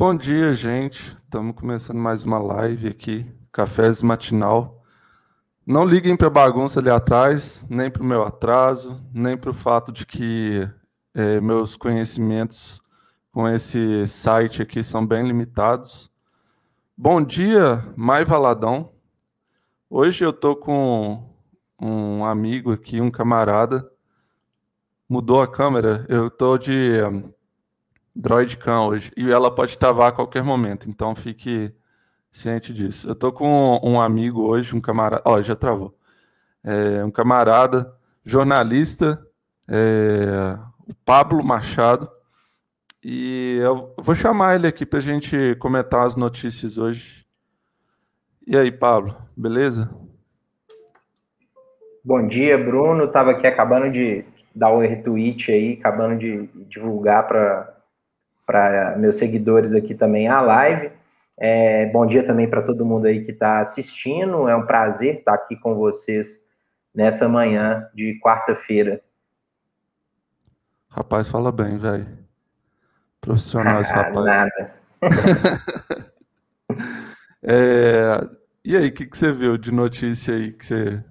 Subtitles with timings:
[0.00, 1.14] Bom dia, gente.
[1.24, 4.82] Estamos começando mais uma live aqui, Cafés Matinal.
[5.66, 9.52] Não liguem para a bagunça ali atrás, nem para o meu atraso, nem para o
[9.52, 10.66] fato de que
[11.12, 12.80] é, meus conhecimentos
[13.30, 16.10] com esse site aqui são bem limitados.
[16.96, 18.92] Bom dia, Mai Valadão.
[19.90, 21.30] Hoje eu estou com
[21.78, 23.86] um amigo aqui, um camarada.
[25.06, 26.06] Mudou a câmera.
[26.08, 27.02] Eu estou de
[28.20, 29.10] Droidcam hoje.
[29.16, 30.90] E ela pode travar a qualquer momento.
[30.90, 31.74] Então fique
[32.30, 33.08] ciente disso.
[33.08, 35.22] Eu estou com um amigo hoje, um camarada.
[35.24, 35.96] Ó, oh, já travou.
[36.62, 39.26] É, um camarada, jornalista,
[39.66, 42.10] é, o Pablo Machado.
[43.02, 47.24] E eu vou chamar ele aqui para a gente comentar as notícias hoje.
[48.46, 49.88] E aí, Pablo, beleza?
[52.04, 53.04] Bom dia, Bruno.
[53.04, 57.79] Estava aqui acabando de dar o retweet aí, acabando de divulgar para
[58.98, 60.90] meus seguidores aqui também a live.
[61.36, 64.48] É, bom dia também para todo mundo aí que está assistindo.
[64.48, 66.46] É um prazer estar aqui com vocês
[66.94, 69.00] nessa manhã de quarta-feira.
[70.88, 72.06] Rapaz, fala bem, velho.
[73.20, 74.26] Profissionais, rapaz.
[74.26, 74.74] Nada.
[77.42, 78.28] é,
[78.64, 81.02] e aí, o que, que você viu de notícia aí que você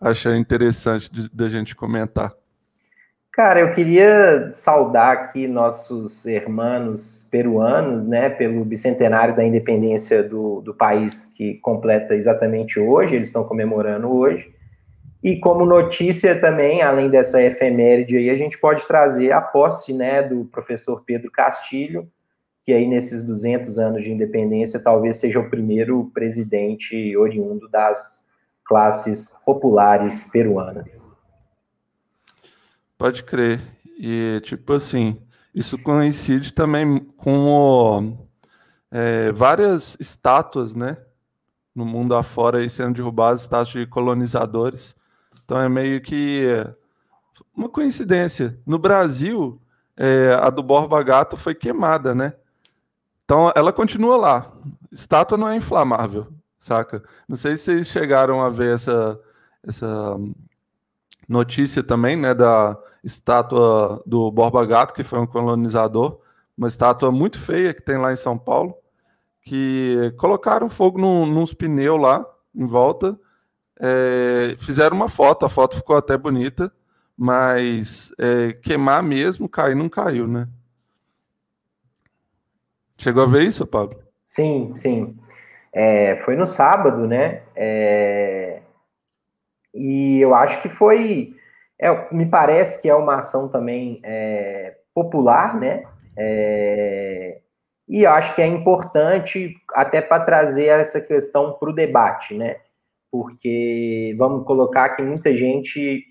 [0.00, 2.32] acha interessante da gente comentar?
[3.38, 10.74] Cara, eu queria saudar aqui nossos irmãos peruanos, né, pelo bicentenário da independência do, do
[10.74, 14.52] país que completa exatamente hoje, eles estão comemorando hoje.
[15.22, 20.20] E como notícia também, além dessa efeméride aí, a gente pode trazer a posse, né,
[20.20, 22.10] do professor Pedro Castilho,
[22.64, 28.26] que aí nesses 200 anos de independência talvez seja o primeiro presidente oriundo das
[28.64, 31.16] classes populares peruanas.
[32.98, 33.60] Pode crer.
[33.96, 35.22] E, tipo assim,
[35.54, 38.28] isso coincide também com
[38.90, 40.96] é, várias estátuas, né?
[41.74, 44.96] No mundo afora aí sendo derrubadas, estátuas de colonizadores.
[45.44, 46.42] Então é meio que
[47.54, 48.58] uma coincidência.
[48.66, 49.60] No Brasil,
[49.96, 52.34] é, a do Borba Gato foi queimada, né?
[53.24, 54.52] Então ela continua lá.
[54.90, 56.26] Estátua não é inflamável,
[56.58, 57.02] saca?
[57.28, 59.20] Não sei se vocês chegaram a ver essa,
[59.62, 60.16] essa
[61.28, 66.20] notícia também, né, da estátua do Borba Gato, que foi um colonizador,
[66.56, 68.74] uma estátua muito feia que tem lá em São Paulo,
[69.42, 73.18] que colocaram fogo num, nos pneus lá em volta,
[73.80, 76.72] é, fizeram uma foto, a foto ficou até bonita,
[77.16, 80.48] mas é, queimar mesmo, cair não caiu, né?
[82.96, 84.00] Chegou a ver isso, Pablo?
[84.26, 85.16] Sim, sim.
[85.72, 87.42] É, foi no sábado, né?
[87.54, 88.60] É,
[89.74, 91.34] e eu acho que foi,
[91.78, 95.84] é, me parece que é uma ação também é, popular, né?
[96.16, 97.40] É,
[97.88, 102.56] e eu acho que é importante até para trazer essa questão para o debate, né?
[103.10, 106.04] Porque vamos colocar que muita gente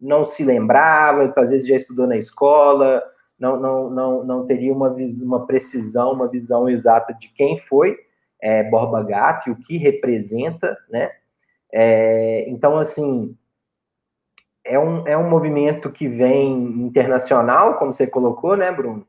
[0.00, 3.02] não se lembrava, às vezes já estudou na escola,
[3.38, 7.98] não, não, não, não teria uma, uma precisão, uma visão exata de quem foi
[8.40, 11.10] é, Borba Gato e o que representa, né?
[11.76, 13.36] É, então, assim,
[14.64, 16.52] é um, é um movimento que vem
[16.86, 19.04] internacional, como você colocou, né, Bruno?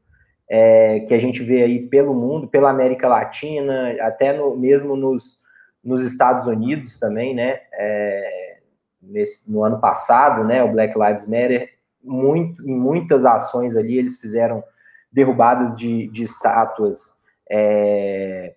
[0.50, 5.40] É, que a gente vê aí pelo mundo, pela América Latina, até no, mesmo nos,
[5.84, 7.62] nos Estados Unidos também, né?
[7.74, 8.58] É,
[9.00, 11.72] nesse, no ano passado, né, o Black Lives Matter,
[12.04, 14.64] muito, em muitas ações ali, eles fizeram
[15.12, 17.20] derrubadas de, de estátuas
[17.50, 18.56] é,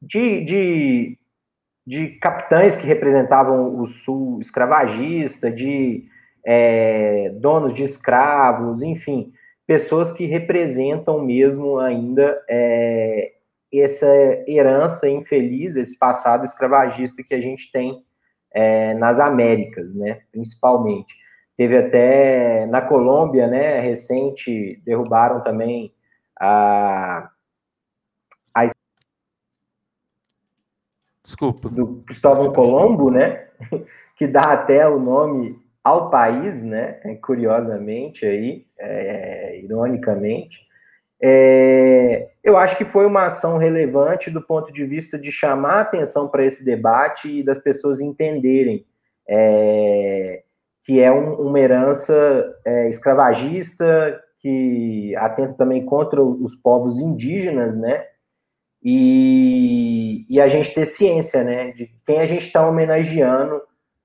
[0.00, 1.18] de, de
[1.86, 6.04] de capitães que representavam o sul escravagista, de
[6.44, 9.32] é, donos de escravos, enfim,
[9.66, 13.32] pessoas que representam mesmo ainda é,
[13.72, 14.06] essa
[14.46, 18.04] herança infeliz, esse passado escravagista que a gente tem
[18.52, 21.14] é, nas Américas, né, principalmente.
[21.56, 25.92] Teve até na Colômbia, né, recente, derrubaram também
[26.38, 27.30] a,
[31.32, 31.70] Desculpa.
[31.70, 33.46] Do Cristóvão Colombo, né?
[34.14, 37.00] Que dá até o nome ao país, né?
[37.22, 40.60] Curiosamente aí, é, ironicamente.
[41.20, 46.28] É, eu acho que foi uma ação relevante do ponto de vista de chamar atenção
[46.28, 48.84] para esse debate e das pessoas entenderem
[49.26, 50.42] é,
[50.84, 58.04] que é um, uma herança é, escravagista que atenta também contra os povos indígenas, né?
[58.82, 63.60] E, e a gente ter ciência, né, de quem a gente está homenageando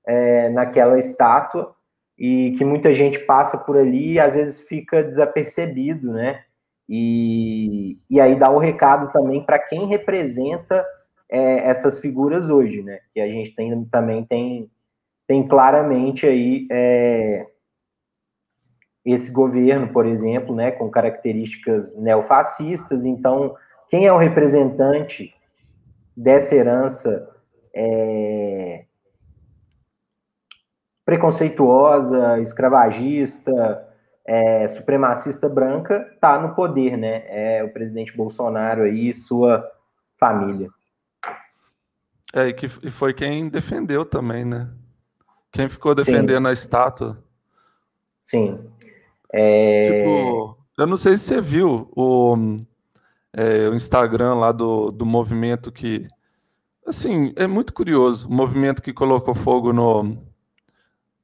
[0.06, 1.74] é, naquela estátua
[2.18, 6.44] e que muita gente passa por ali e às vezes fica desapercebido, né,
[6.90, 10.82] E, e aí dá o recado também para quem representa
[11.30, 13.00] é, essas figuras hoje, né?
[13.12, 14.70] Que a gente tem, também tem,
[15.26, 17.46] tem claramente aí é,
[19.04, 23.04] esse governo, por exemplo, né, com características neofascistas.
[23.04, 23.54] Então,
[23.88, 25.34] quem é o representante
[26.16, 27.28] dessa herança
[27.74, 28.84] é,
[31.04, 33.88] preconceituosa, escravagista,
[34.26, 37.24] é, supremacista branca está no poder, né?
[37.28, 39.66] É o presidente Bolsonaro aí e sua
[40.18, 40.68] família.
[42.34, 44.68] É, e, que, e foi quem defendeu também, né?
[45.50, 46.50] Quem ficou defendendo Sim.
[46.50, 47.24] a estátua.
[48.22, 48.70] Sim.
[49.32, 49.90] É...
[49.90, 52.36] Tipo, eu não sei se você viu o,
[53.38, 56.08] é, o Instagram lá do, do movimento que.
[56.84, 58.26] Assim, é muito curioso.
[58.28, 60.18] O movimento que colocou fogo no,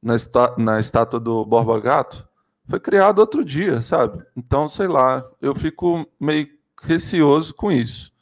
[0.01, 0.15] na,
[0.57, 2.29] na estátua do Borba Gato
[2.69, 4.25] foi criado outro dia, sabe?
[4.37, 6.49] Então, sei lá, eu fico meio
[6.81, 8.13] receoso com isso.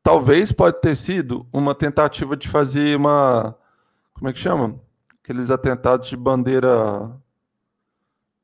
[0.00, 3.58] Talvez pode ter sido uma tentativa de fazer uma.
[4.14, 4.80] Como é que chama?
[5.24, 7.10] Aqueles atentados de bandeira.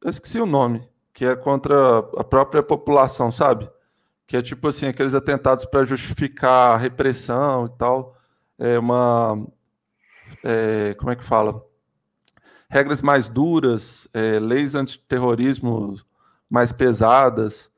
[0.02, 3.70] Eu esqueci o nome, que é contra a própria população, sabe?
[4.26, 8.16] Que é tipo assim, aqueles atentados para justificar a repressão e tal.
[8.58, 9.46] É uma.
[10.42, 11.62] É, como é que fala?
[12.74, 15.94] regras mais duras, é, leis antiterrorismo
[16.50, 17.70] mais pesadas.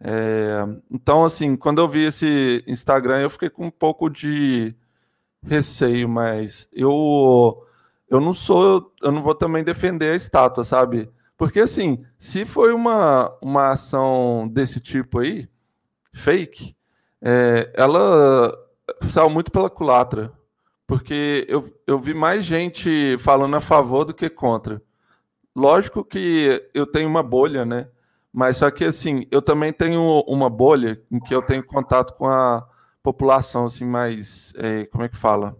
[0.00, 4.74] É, então, assim, quando eu vi esse Instagram, eu fiquei com um pouco de
[5.42, 7.66] receio, mas eu
[8.08, 11.10] eu não sou, eu não vou também defender a estátua, sabe?
[11.36, 15.48] Porque assim, se foi uma, uma ação desse tipo aí,
[16.12, 16.76] fake,
[17.22, 18.56] é, ela
[19.08, 20.32] saiu muito pela culatra
[20.90, 24.82] porque eu, eu vi mais gente falando a favor do que contra.
[25.54, 27.86] Lógico que eu tenho uma bolha, né?
[28.32, 32.28] Mas só que assim, eu também tenho uma bolha em que eu tenho contato com
[32.28, 32.66] a
[33.04, 34.52] população, assim, mais.
[34.56, 35.56] É, como é que fala?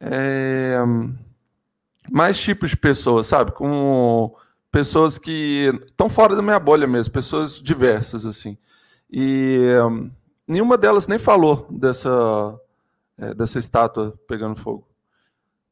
[0.00, 0.78] É,
[2.10, 3.52] mais tipos de pessoas, sabe?
[3.52, 4.34] Com
[4.72, 8.56] pessoas que estão fora da minha bolha mesmo, pessoas diversas, assim.
[9.16, 10.10] E um,
[10.46, 12.58] nenhuma delas nem falou dessa
[13.16, 14.88] é, dessa estátua pegando fogo.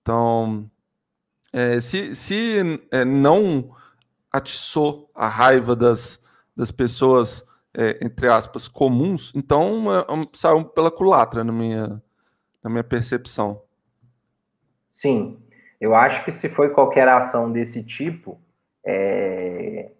[0.00, 0.70] Então,
[1.52, 3.74] é, se, se é, não
[4.30, 6.22] atiçou a raiva das,
[6.56, 7.44] das pessoas,
[7.74, 12.02] é, entre aspas, comuns, então é, é saiu pela culatra na minha,
[12.62, 13.62] na minha percepção.
[14.88, 15.38] Sim,
[15.80, 18.40] eu acho que se foi qualquer ação desse tipo,
[18.84, 19.90] é,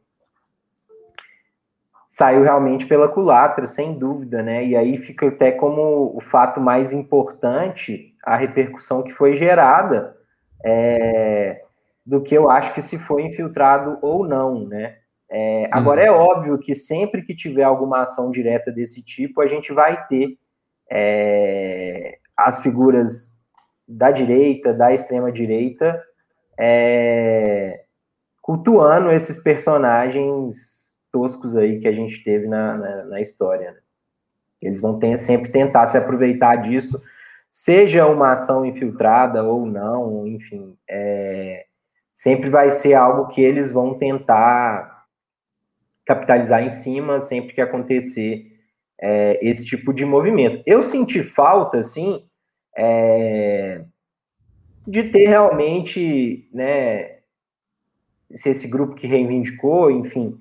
[2.13, 4.63] saiu realmente pela culatra, sem dúvida, né?
[4.67, 10.15] E aí fica até como o fato mais importante a repercussão que foi gerada
[10.63, 11.63] é,
[12.05, 14.99] do que eu acho que se foi infiltrado ou não, né?
[15.31, 16.07] É, agora uhum.
[16.07, 20.37] é óbvio que sempre que tiver alguma ação direta desse tipo, a gente vai ter
[20.91, 23.41] é, as figuras
[23.89, 25.99] da direita, da extrema direita,
[26.61, 27.85] é,
[28.43, 30.82] cultuando esses personagens
[31.13, 33.73] toscos aí que a gente teve na, na, na história.
[33.73, 33.79] Né?
[34.61, 37.03] Eles vão ter, sempre tentar se aproveitar disso,
[37.51, 41.67] seja uma ação infiltrada ou não, enfim, é,
[42.13, 45.07] sempre vai ser algo que eles vão tentar
[46.05, 48.53] capitalizar em cima sempre que acontecer
[49.01, 50.63] é, esse tipo de movimento.
[50.67, 52.25] Eu senti falta, assim,
[52.77, 53.85] é,
[54.87, 57.19] de ter realmente, né,
[58.31, 60.39] esse grupo que reivindicou, enfim,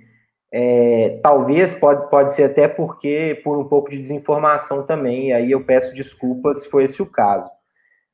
[0.53, 5.51] é, talvez pode, pode ser até porque por um pouco de desinformação também, e aí
[5.51, 7.50] eu peço desculpas se foi esse o caso.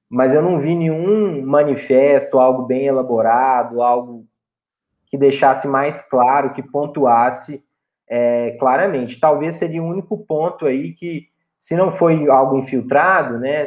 [0.10, 4.26] Mas eu não vi nenhum manifesto, algo bem elaborado, algo
[5.08, 7.64] que deixasse mais claro, que pontuasse
[8.08, 9.20] é, claramente.
[9.20, 11.28] Talvez seria o único ponto aí que,
[11.58, 13.66] se não foi algo infiltrado, né,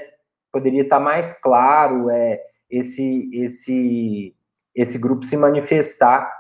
[0.53, 4.35] poderia estar mais claro é, esse, esse,
[4.75, 6.40] esse grupo se manifestar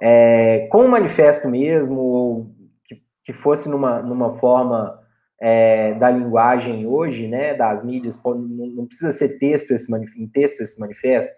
[0.00, 2.50] é, com um manifesto mesmo, ou
[2.84, 5.00] que, que fosse numa, numa forma
[5.40, 10.78] é, da linguagem hoje, né, das mídias, não precisa ser texto esse em texto esse
[10.80, 11.32] manifesto,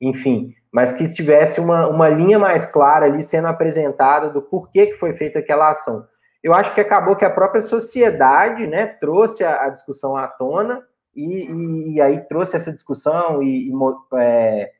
[0.00, 4.94] enfim, mas que tivesse uma, uma linha mais clara ali sendo apresentada do porquê que
[4.94, 6.06] foi feita aquela ação.
[6.42, 10.82] Eu acho que acabou que a própria sociedade, né, trouxe a, a discussão à tona
[11.14, 13.72] e, e, e, aí trouxe essa discussão e, e
[14.20, 14.70] é,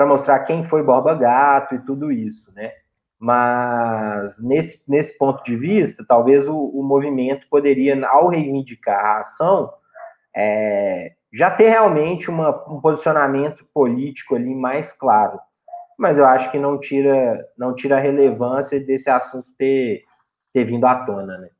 [0.00, 2.72] para mostrar quem foi Borba Gato e tudo isso, né?
[3.18, 9.70] Mas nesse, nesse ponto de vista, talvez o, o movimento poderia, ao reivindicar a ação,
[10.34, 15.38] é, já ter realmente uma, um posicionamento político ali mais claro.
[15.98, 20.04] mas eu acho que não tira, não tira a relevância desse assunto ter,
[20.50, 21.50] ter vindo à tona, né?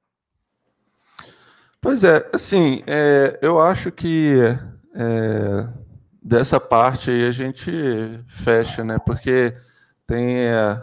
[1.78, 4.38] Pois é, assim, é, eu acho que
[4.94, 5.79] é,
[6.22, 7.70] dessa parte aí a gente
[8.28, 8.98] fecha, né?
[9.04, 9.54] Porque
[10.06, 10.82] tem é,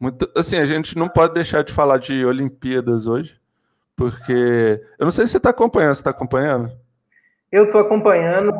[0.00, 3.36] muito, assim, a gente não pode deixar de falar de Olimpíadas hoje,
[3.96, 6.70] porque eu não sei se você está acompanhando, você está acompanhando?
[7.50, 8.52] Eu estou acompanhando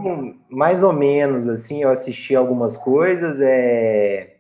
[0.49, 3.39] mais ou menos, assim, eu assisti algumas coisas.
[3.41, 4.39] É...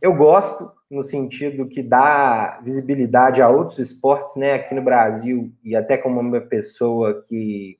[0.00, 5.74] Eu gosto no sentido que dá visibilidade a outros esportes, né, aqui no Brasil, e
[5.74, 7.77] até como uma pessoa que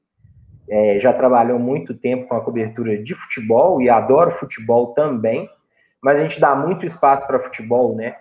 [0.69, 5.49] é, já trabalhou muito tempo com a cobertura de futebol e adoro futebol também,
[6.03, 8.17] mas a gente dá muito espaço para futebol, né?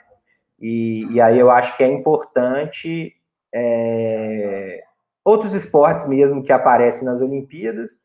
[0.60, 3.13] E, e, aí eu acho que é importante
[3.54, 4.84] é,
[5.24, 8.01] outros esportes mesmo que aparecem nas Olimpíadas.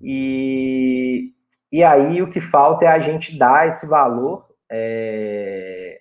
[0.00, 1.32] E,
[1.72, 6.00] e aí o que falta é a gente dar esse valor é,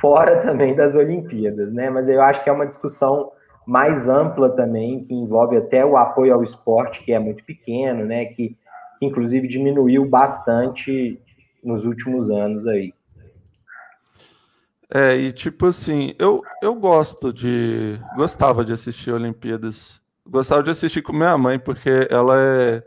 [0.00, 1.90] fora também das Olimpíadas, né?
[1.90, 3.32] Mas eu acho que é uma discussão
[3.66, 8.26] mais ampla também, que envolve até o apoio ao esporte, que é muito pequeno, né?
[8.26, 8.56] Que,
[8.98, 11.20] que inclusive diminuiu bastante
[11.62, 12.92] nos últimos anos aí.
[14.92, 17.98] É, e tipo assim, eu, eu gosto de.
[18.16, 20.00] Gostava de assistir Olimpíadas.
[20.26, 22.82] Gostava de assistir com minha mãe, porque ela é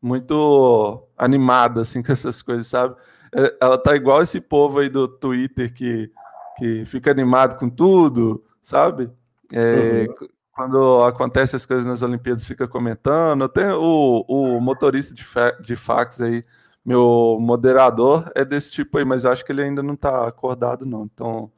[0.00, 2.96] muito animada, assim, com essas coisas, sabe?
[3.34, 6.10] É, ela tá igual esse povo aí do Twitter que,
[6.58, 9.10] que fica animado com tudo, sabe?
[9.52, 10.28] É, uhum.
[10.52, 13.48] Quando acontece as coisas nas Olimpíadas, fica comentando.
[13.48, 16.44] Tem o, o motorista de, fa de fax aí
[16.84, 20.84] meu moderador é desse tipo aí, mas eu acho que ele ainda não está acordado,
[20.84, 21.04] não.
[21.04, 21.50] Então,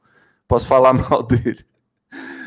[0.47, 1.65] posso falar mal dele.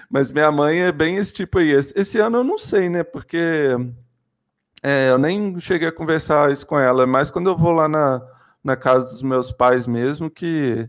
[0.10, 1.72] Mas minha mãe é bem esse tipo aí.
[1.72, 3.04] Esse, esse ano eu não sei, né?
[3.04, 3.76] Porque
[4.84, 7.04] é, eu nem cheguei a conversar isso com ela.
[7.04, 8.22] É mais quando eu vou lá na,
[8.64, 10.88] na casa dos meus pais mesmo que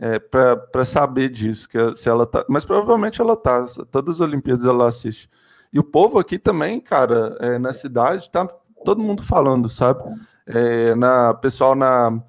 [0.00, 1.68] é, para saber disso.
[1.68, 2.44] Que se ela tá.
[2.48, 3.64] Mas provavelmente ela tá.
[3.90, 5.28] Todas as Olimpíadas ela assiste.
[5.72, 8.46] E o povo aqui também, cara, é, na cidade, tá
[8.84, 10.02] todo mundo falando, sabe?
[10.46, 12.20] é, na pessoal na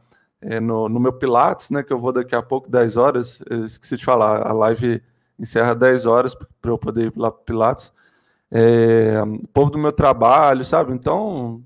[0.42, 3.96] é, no, no, meu Pilates, né, que eu vou daqui a pouco, 10 horas, esqueci
[3.96, 5.02] de falar, a live
[5.38, 7.94] encerra 10 horas para eu poder ir lá para Pilates.
[8.50, 10.94] É, o povo do meu trabalho, sabe?
[10.94, 11.64] Então, o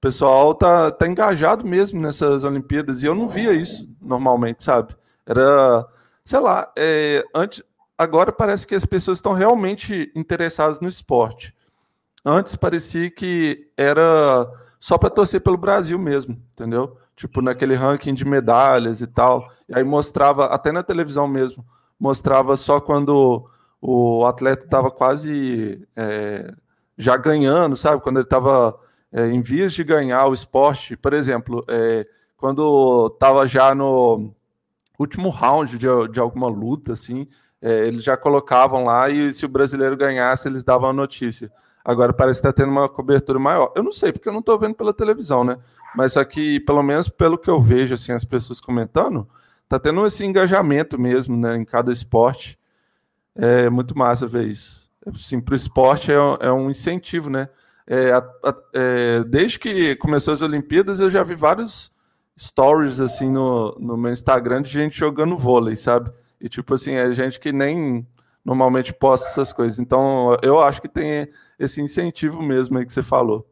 [0.00, 4.94] pessoal tá, tá engajado mesmo nessas Olimpíadas e eu não via isso normalmente, sabe?
[5.26, 5.86] Era,
[6.24, 7.62] sei lá, é, antes,
[7.96, 11.54] agora parece que as pessoas estão realmente interessadas no esporte.
[12.24, 14.48] Antes parecia que era
[14.78, 16.96] só para torcer pelo Brasil mesmo, entendeu?
[17.16, 19.48] Tipo, naquele ranking de medalhas e tal.
[19.68, 21.64] E aí mostrava, até na televisão mesmo,
[21.98, 23.48] mostrava só quando
[23.80, 26.52] o atleta estava quase é,
[26.96, 28.02] já ganhando, sabe?
[28.02, 28.78] Quando ele estava
[29.12, 34.32] é, em vias de ganhar o esporte, por exemplo, é, quando estava já no
[34.98, 37.26] último round de, de alguma luta, assim,
[37.60, 41.50] é, eles já colocavam lá e se o brasileiro ganhasse, eles davam a notícia.
[41.84, 43.72] Agora parece que está tendo uma cobertura maior.
[43.74, 45.58] Eu não sei, porque eu não estou vendo pela televisão, né?
[45.96, 49.28] Mas aqui, pelo menos pelo que eu vejo, assim, as pessoas comentando,
[49.68, 51.56] tá tendo esse engajamento mesmo, né?
[51.56, 52.58] Em cada esporte.
[53.34, 54.88] É muito massa ver isso.
[55.06, 57.48] Assim, para o esporte é, é, um incentivo, né?
[57.86, 61.90] É, a, a, é, desde que começou as Olimpíadas, eu já vi vários
[62.38, 66.10] stories, assim, no, no meu Instagram de gente jogando vôlei, sabe?
[66.40, 68.06] E, tipo assim, é gente que nem
[68.44, 69.78] normalmente posta essas coisas.
[69.78, 73.46] Então, eu acho que tem esse incentivo mesmo aí que você falou.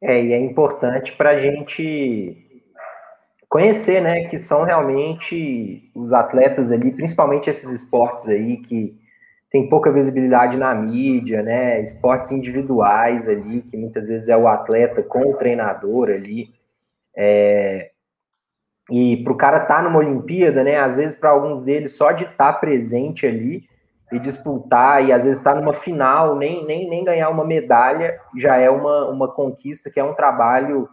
[0.00, 2.42] É, e é importante para a gente
[3.48, 8.98] conhecer, né, que são realmente os atletas ali, principalmente esses esportes aí que
[9.56, 15.02] tem pouca visibilidade na mídia, né, esportes individuais ali, que muitas vezes é o atleta
[15.02, 16.52] com o treinador ali,
[17.16, 17.90] é,
[18.90, 20.76] e para o cara estar tá numa Olimpíada, né?
[20.76, 23.64] Às vezes, para alguns deles, só de estar tá presente ali
[24.12, 28.20] e disputar, e às vezes estar tá numa final, nem, nem, nem ganhar uma medalha,
[28.36, 30.88] já é uma, uma conquista, que é um trabalho,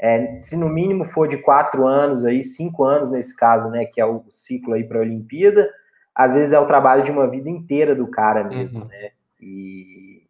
[0.00, 3.84] é, se no mínimo for de quatro anos, aí, cinco anos nesse caso, né?
[3.84, 5.68] Que é o ciclo aí para a Olimpíada,
[6.18, 8.88] às vezes é o trabalho de uma vida inteira do cara mesmo, uhum.
[8.88, 9.10] né?
[9.40, 10.24] E,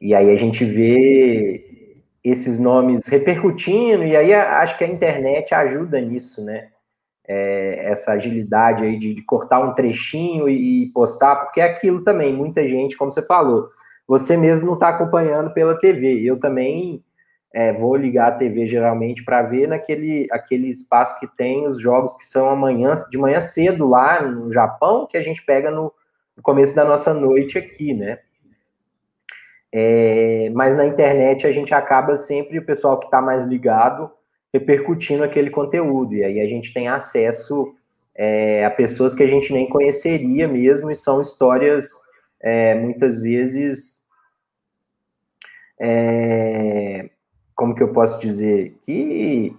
[0.00, 6.00] e aí a gente vê esses nomes repercutindo, e aí acho que a internet ajuda
[6.00, 6.70] nisso, né?
[7.24, 12.02] É, essa agilidade aí de, de, cortar um trechinho e, e, postar, porque é aquilo
[12.02, 13.68] também, muita gente, como você falou,
[14.06, 16.22] você mesmo não está acompanhando pela TV.
[16.24, 17.04] Eu também
[17.52, 22.14] é, vou ligar a TV geralmente para ver naquele aquele espaço que tem os jogos
[22.16, 25.92] que são amanhã, de manhã cedo lá no Japão, que a gente pega no,
[26.36, 28.18] no começo da nossa noite aqui, né?
[29.72, 34.10] É, mas na internet a gente acaba sempre, o pessoal que está mais ligado,
[34.52, 36.14] repercutindo aquele conteúdo.
[36.14, 37.74] E aí a gente tem acesso
[38.14, 41.88] é, a pessoas que a gente nem conheceria mesmo, e são histórias
[42.40, 44.06] é, muitas vezes.
[45.80, 47.08] É,
[47.58, 48.78] como que eu posso dizer?
[48.82, 49.52] Que,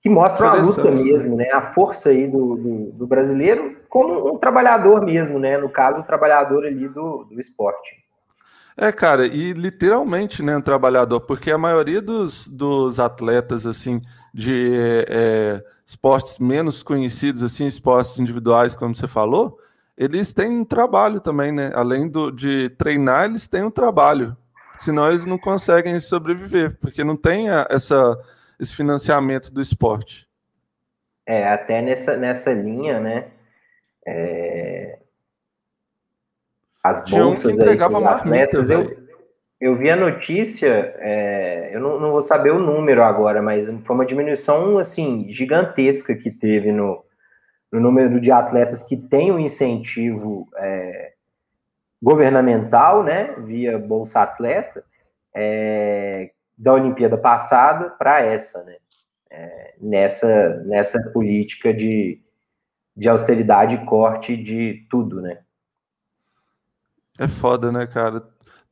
[0.00, 1.50] que mostram a luta mesmo, né?
[1.52, 5.58] A força aí do, do, do, brasileiro como um trabalhador mesmo, né?
[5.58, 7.94] No caso, o trabalhador ali do, do esporte.
[8.74, 14.00] É, cara, e literalmente, né, um trabalhador, porque a maioria dos, dos atletas, assim,
[14.32, 14.72] de
[15.06, 19.58] é, esportes menos conhecidos, assim, esportes individuais, como você falou,
[19.96, 21.70] eles têm um trabalho também, né?
[21.74, 24.34] Além do, de treinar, eles têm um trabalho.
[24.78, 28.18] Senão eles não conseguem sobreviver, porque não tem a, essa,
[28.60, 30.28] esse financiamento do esporte.
[31.26, 33.28] É, até nessa, nessa linha, né?
[34.06, 34.98] É...
[36.82, 38.94] As bolsas um aí para atletas, eu,
[39.58, 43.96] eu vi a notícia, é, eu não, não, vou saber o número agora, mas foi
[43.96, 47.02] uma diminuição assim gigantesca que teve no,
[47.72, 51.13] no número de atletas que têm o um incentivo é,
[52.04, 54.84] governamental, né, via Bolsa Atleta,
[55.34, 58.76] é, da Olimpíada passada para essa, né,
[59.30, 62.20] é, nessa, nessa política de,
[62.94, 65.38] de austeridade e corte de tudo, né.
[67.18, 68.22] É foda, né, cara?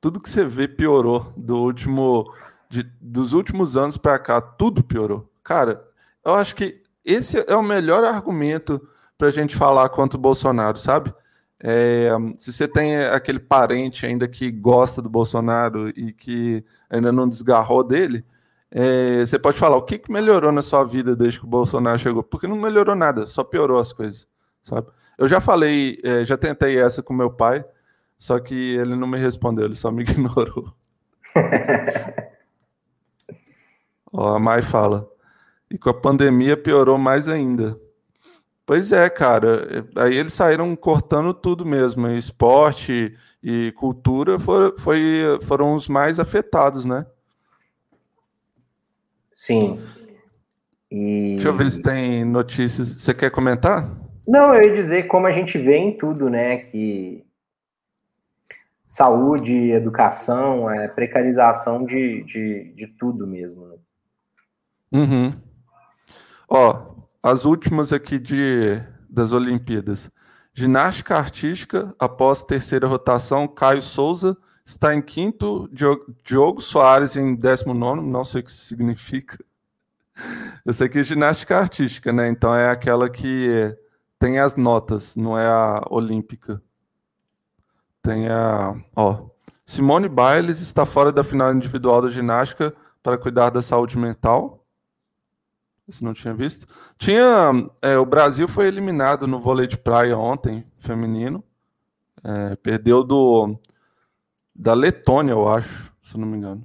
[0.02, 2.34] tudo que você vê piorou do último
[2.68, 5.30] de, dos últimos anos para cá, tudo piorou.
[5.44, 5.86] Cara,
[6.24, 8.80] eu acho que esse é o melhor argumento
[9.16, 11.14] para a gente falar contra o Bolsonaro, sabe?
[11.62, 17.28] É, se você tem aquele parente ainda que gosta do Bolsonaro e que ainda não
[17.28, 18.24] desgarrou dele,
[18.70, 21.98] é, você pode falar o que, que melhorou na sua vida desde que o Bolsonaro
[21.98, 22.22] chegou?
[22.22, 24.26] Porque não melhorou nada, só piorou as coisas,
[24.60, 24.88] sabe?
[25.16, 27.64] Eu já falei, é, já tentei essa com meu pai.
[28.22, 30.72] Só que ele não me respondeu, ele só me ignorou.
[34.12, 35.10] Ó, a Mai fala.
[35.68, 37.76] E com a pandemia piorou mais ainda.
[38.72, 39.86] Pois é, cara.
[39.94, 42.08] Aí eles saíram cortando tudo mesmo.
[42.08, 47.04] Esporte e cultura for, foi, foram os mais afetados, né?
[49.30, 49.78] Sim.
[50.90, 51.32] E...
[51.32, 52.88] Deixa eu ver se tem notícias.
[52.88, 53.94] Você quer comentar?
[54.26, 56.56] Não, eu ia dizer como a gente vê em tudo, né?
[56.56, 57.26] Que
[58.86, 63.68] saúde, educação, é, precarização de, de, de tudo mesmo.
[63.68, 63.76] Né?
[64.92, 65.32] Uhum.
[66.48, 66.91] Ó,
[67.22, 70.10] as últimas aqui de, das Olimpíadas.
[70.52, 75.68] Ginástica artística, após terceira rotação, Caio Souza está em quinto,
[76.22, 79.38] Diogo Soares em décimo nono, não sei o que significa.
[80.64, 82.28] Eu sei que é ginástica artística, né?
[82.28, 83.74] Então é aquela que
[84.18, 86.62] tem as notas, não é a olímpica.
[88.02, 88.76] Tem a.
[88.94, 89.26] Ó,
[89.64, 94.61] Simone Biles está fora da final individual da ginástica para cuidar da saúde mental.
[95.88, 96.66] Esse não tinha visto.
[96.96, 97.52] Tinha.
[97.80, 101.42] É, o Brasil foi eliminado no vôlei de praia ontem, feminino.
[102.22, 103.58] É, perdeu do.
[104.54, 106.64] Da Letônia, eu acho, se não me engano.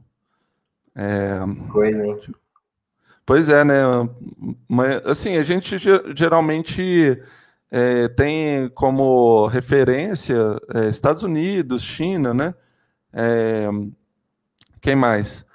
[0.94, 1.40] É,
[1.72, 2.20] Coisa, hein?
[3.26, 3.82] Pois é, né?
[4.68, 5.76] Mas, assim, a gente
[6.16, 7.22] geralmente
[7.72, 10.36] é, tem como referência
[10.74, 12.56] é, Estados Unidos, China, né?
[13.14, 13.68] É,
[14.82, 15.47] quem mais?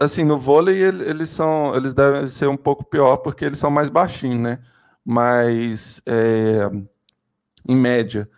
[0.00, 3.88] Assim, no vôlei eles são, eles devem ser um pouco pior porque eles são mais
[3.88, 4.58] baixinhos, né?
[5.04, 6.68] Mas é,
[7.68, 8.28] em média.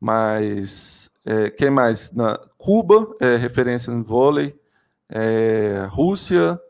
[0.00, 2.12] Mas é, quem mais?
[2.12, 4.58] Na, Cuba é referência no vôlei,
[5.08, 6.60] é, Rússia,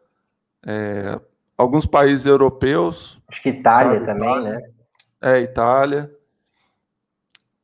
[0.67, 1.21] é,
[1.57, 3.21] alguns países europeus.
[3.29, 4.07] Acho que Itália sabe?
[4.07, 4.71] também, né?
[5.21, 6.11] É, Itália.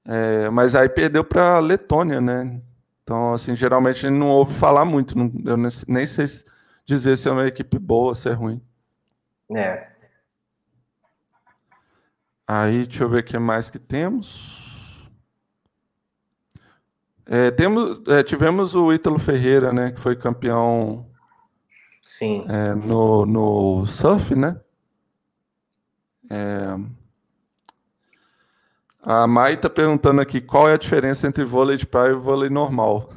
[0.05, 2.61] É, mas aí perdeu para Letônia, né?
[3.07, 5.17] Então, assim, geralmente não ouve falar muito.
[5.17, 6.25] Não, eu nem sei
[6.85, 8.61] dizer se é uma equipe boa ou se é ruim.
[9.55, 9.87] É.
[12.45, 15.09] Aí, deixa eu ver o que mais que temos.
[17.25, 19.93] É, temos é, tivemos o Ítalo Ferreira, né?
[19.93, 21.09] Que foi campeão
[22.03, 22.45] Sim.
[22.49, 24.61] É, no, no surf, né?
[26.29, 26.77] É,
[29.09, 32.51] a Mai está perguntando aqui qual é a diferença entre vôlei de praia e vôlei
[32.51, 33.11] normal.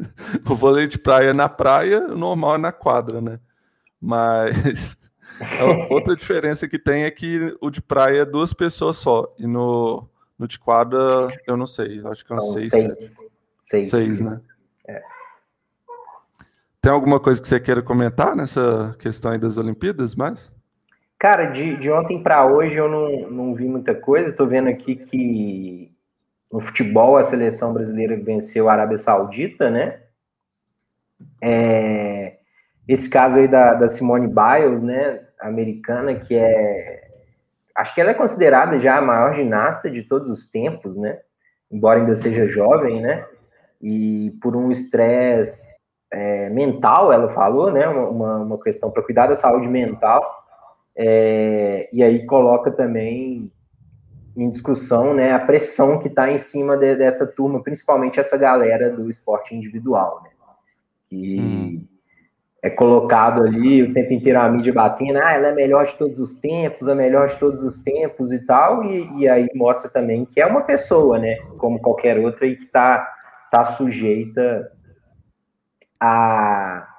[0.48, 3.38] o vôlei de praia é na praia, o normal é na quadra, né?
[4.00, 4.96] Mas
[5.90, 9.34] outra diferença que tem é que o de praia é duas pessoas só.
[9.38, 12.70] E no, no de quadra, eu não sei, acho que são, seis.
[12.70, 13.16] Seis,
[13.58, 14.40] seis, seis né?
[14.88, 15.02] É.
[16.80, 20.50] Tem alguma coisa que você queira comentar nessa questão aí das Olimpíadas, mais?
[21.24, 24.28] Cara, de, de ontem para hoje eu não, não vi muita coisa.
[24.28, 25.90] Estou vendo aqui que
[26.52, 30.02] no futebol a seleção brasileira venceu a Arábia Saudita, né?
[31.42, 32.36] É,
[32.86, 37.08] esse caso aí da, da Simone Biles, né, americana, que é.
[37.74, 41.20] Acho que ela é considerada já a maior ginasta de todos os tempos, né?
[41.72, 43.26] Embora ainda seja jovem, né?
[43.80, 45.74] E por um estresse
[46.12, 47.88] é, mental, ela falou, né?
[47.88, 50.43] Uma, uma questão para cuidar da saúde mental.
[50.96, 53.50] É, e aí coloca também
[54.36, 58.90] em discussão né, a pressão que está em cima de, dessa turma, principalmente essa galera
[58.90, 60.30] do esporte individual, né?
[61.08, 61.86] Que hum.
[62.62, 66.18] é colocado ali o tempo inteiro a mídia batendo, ah, ela é melhor de todos
[66.18, 70.24] os tempos, a melhor de todos os tempos e tal, e, e aí mostra também
[70.24, 71.36] que é uma pessoa, né?
[71.58, 73.06] Como qualquer outra, e que está
[73.50, 74.72] tá sujeita
[76.00, 76.93] a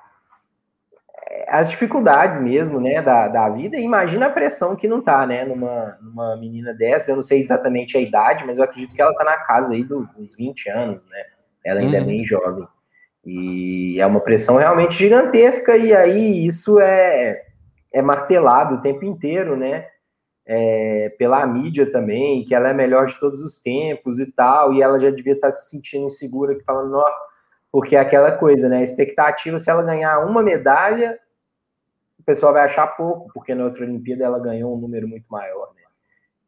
[1.47, 5.43] as dificuldades mesmo, né, da, da vida, e imagina a pressão que não tá, né,
[5.45, 9.13] numa, numa menina dessa, eu não sei exatamente a idade, mas eu acredito que ela
[9.13, 11.23] tá na casa aí dos 20 anos, né,
[11.63, 12.05] ela ainda é uhum.
[12.05, 12.67] é bem jovem,
[13.25, 17.41] e é uma pressão realmente gigantesca, e aí isso é,
[17.93, 19.87] é martelado o tempo inteiro, né,
[20.47, 24.81] é, pela mídia também, que ela é melhor de todos os tempos e tal, e
[24.81, 27.05] ela já devia estar tá se sentindo insegura, falando, ó,
[27.71, 28.77] porque é aquela coisa, né?
[28.77, 31.19] A expectativa, se ela ganhar uma medalha,
[32.25, 35.81] pessoal vai achar pouco, porque na outra Olimpíada ela ganhou um número muito maior, né?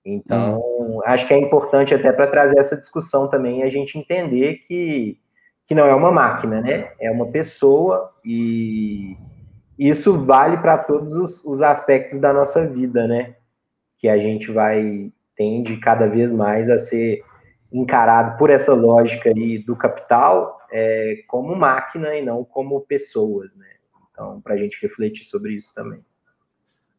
[0.06, 1.00] Então, hum.
[1.06, 5.20] acho que é importante até para trazer essa discussão também a gente entender que,
[5.66, 6.92] que não é uma máquina, né?
[7.00, 9.18] É uma pessoa e
[9.78, 13.36] isso vale para todos os, os, aspectos da nossa vida, né?
[13.98, 17.24] Que a gente vai tende cada vez mais a ser
[17.72, 23.77] encarado por essa lógica aí do capital é, como máquina e não como pessoas, né?
[24.18, 26.04] Então, para a gente refletir sobre isso também.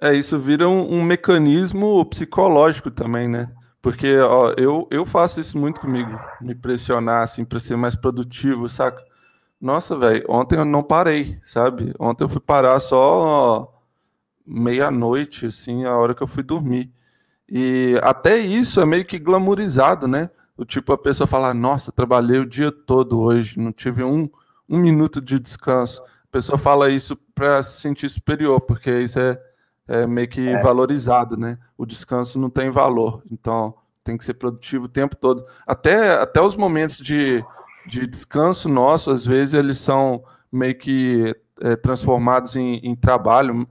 [0.00, 3.50] É, isso vira um, um mecanismo psicológico também, né?
[3.82, 8.68] Porque ó, eu, eu faço isso muito comigo, me pressionar assim para ser mais produtivo,
[8.68, 9.02] saca?
[9.60, 11.92] Nossa, velho, ontem eu não parei, sabe?
[11.98, 13.74] Ontem eu fui parar só
[14.46, 16.92] meia-noite, assim, a hora que eu fui dormir.
[17.48, 20.30] E até isso é meio que glamourizado, né?
[20.56, 24.28] O tipo, a pessoa fala, nossa, trabalhei o dia todo hoje, não tive um,
[24.68, 26.02] um minuto de descanso.
[26.28, 29.40] A pessoa fala isso para se sentir superior, porque isso é,
[29.86, 30.62] é meio que é.
[30.62, 31.58] valorizado, né?
[31.76, 35.44] O descanso não tem valor, então tem que ser produtivo o tempo todo.
[35.66, 37.44] Até, até os momentos de,
[37.86, 43.66] de descanso nosso, às vezes, eles são meio que é, transformados em, em trabalho,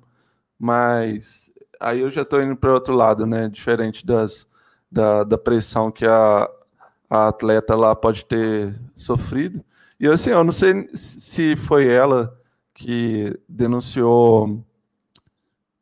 [0.60, 3.50] mas aí eu já estou indo para outro lado, né?
[3.50, 4.48] Diferente das,
[4.92, 6.50] da, da pressão que a,
[7.10, 9.64] a atleta lá pode ter sofrido.
[10.00, 12.38] E assim, eu não sei se foi ela
[12.78, 14.64] que denunciou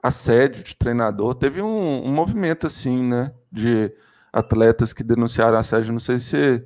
[0.01, 1.35] assédio de treinador.
[1.35, 3.91] Teve um, um, movimento assim, né, de
[4.31, 5.91] atletas que denunciaram assédio.
[5.91, 6.65] Não sei se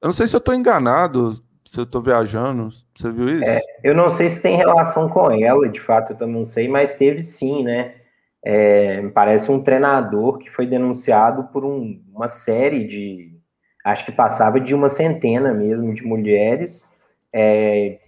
[0.00, 1.32] eu não sei se eu estou enganado,
[1.64, 2.70] se eu estou viajando.
[2.92, 3.48] Você viu isso?
[3.48, 6.66] É, eu não sei se tem relação com ela, de fato, eu também não sei,
[6.66, 7.94] mas teve sim, né?
[8.44, 13.38] É, parece um treinador que foi denunciado por um, uma série de.
[13.84, 16.91] Acho que passava de uma centena mesmo de mulheres
[17.32, 18.00] é,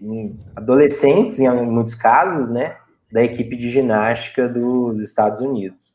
[0.54, 2.76] adolescentes, em muitos casos, né,
[3.10, 5.94] da equipe de ginástica dos Estados Unidos.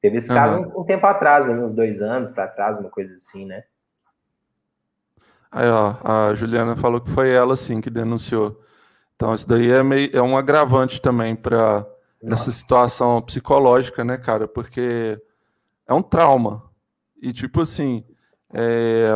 [0.00, 0.72] Teve esse caso uhum.
[0.76, 3.64] um, um, tempo atrás, uns dois anos para trás, uma coisa assim, né?
[5.52, 8.58] Aí, ó, a Juliana falou que foi ela, sim, que denunciou.
[9.14, 11.86] Então, isso daí é, meio, é um agravante também para
[12.22, 14.48] essa situação psicológica, né, cara?
[14.48, 15.20] Porque
[15.86, 16.62] é um trauma.
[17.20, 18.02] E, tipo assim,
[18.54, 19.10] é,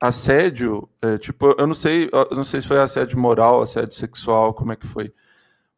[0.00, 4.54] assédio, é, tipo, eu não sei, eu não sei se foi assédio moral, assédio sexual,
[4.54, 5.12] como é que foi,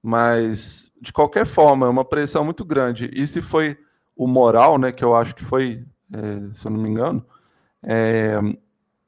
[0.03, 3.11] mas de qualquer forma é uma pressão muito grande.
[3.13, 3.79] E se foi
[4.15, 7.25] o moral, né, que eu acho que foi, é, se eu não me engano,
[7.83, 8.39] é,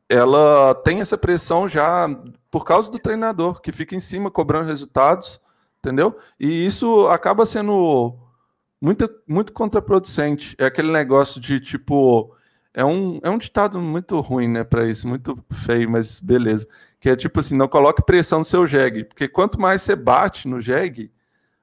[0.09, 2.09] ela tem essa pressão já
[2.51, 5.41] por causa do treinador que fica em cima cobrando resultados,
[5.79, 6.17] entendeu?
[6.39, 8.15] E isso acaba sendo
[8.81, 10.55] muito, muito contraproducente.
[10.59, 12.35] É aquele negócio de tipo
[12.75, 16.67] é um, é um ditado muito ruim, né, para isso, muito feio, mas beleza.
[17.01, 20.49] Que é tipo assim, não coloque pressão no seu jegue, porque quanto mais você bate
[20.49, 21.13] no jegue,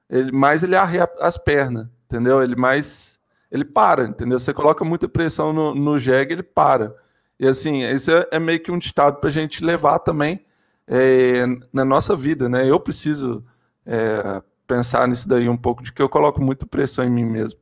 [0.08, 2.42] ele, mais ele arre as pernas, entendeu?
[2.42, 3.20] Ele mais
[3.50, 4.38] ele para, entendeu?
[4.38, 6.94] Você coloca muita pressão no, no jegue, ele para.
[7.38, 10.44] E assim, esse é, é meio que um ditado para a gente levar também
[10.86, 12.68] é, na nossa vida, né?
[12.68, 13.44] Eu preciso
[13.84, 17.58] é, pensar nisso daí um pouco, de que eu coloco muita pressão em mim mesmo.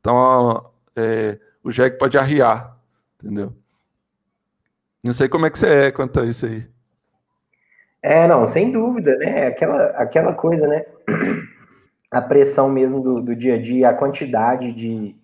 [0.00, 2.76] Então, é, o jegue pode arriar,
[3.22, 3.52] entendeu?
[5.02, 6.66] Não sei como é que você é quanto a isso aí.
[8.02, 9.46] É, não, sem dúvida, né?
[9.46, 10.84] Aquela, aquela coisa, né?
[12.10, 15.16] A pressão mesmo do, do dia a dia, a quantidade de,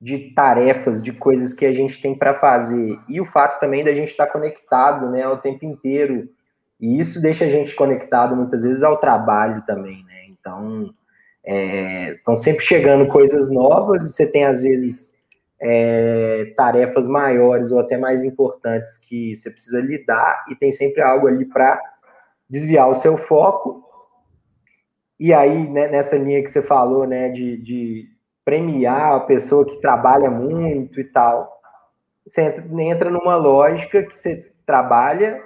[0.00, 3.92] de tarefas, de coisas que a gente tem para fazer, e o fato também da
[3.92, 6.28] gente estar tá conectado, né, o tempo inteiro
[6.80, 10.26] E isso deixa a gente conectado muitas vezes ao trabalho também, né?
[10.28, 10.94] Então,
[11.44, 15.12] é, estão sempre chegando coisas novas e você tem, às vezes,
[15.60, 21.26] é, tarefas maiores ou até mais importantes que você precisa lidar e tem sempre algo
[21.26, 21.80] ali para
[22.48, 23.84] desviar o seu foco.
[25.18, 28.08] E aí, né, nessa linha que você falou, né, de, de
[28.44, 31.60] premiar a pessoa que trabalha muito e tal,
[32.24, 35.42] você entra, entra numa lógica que você trabalha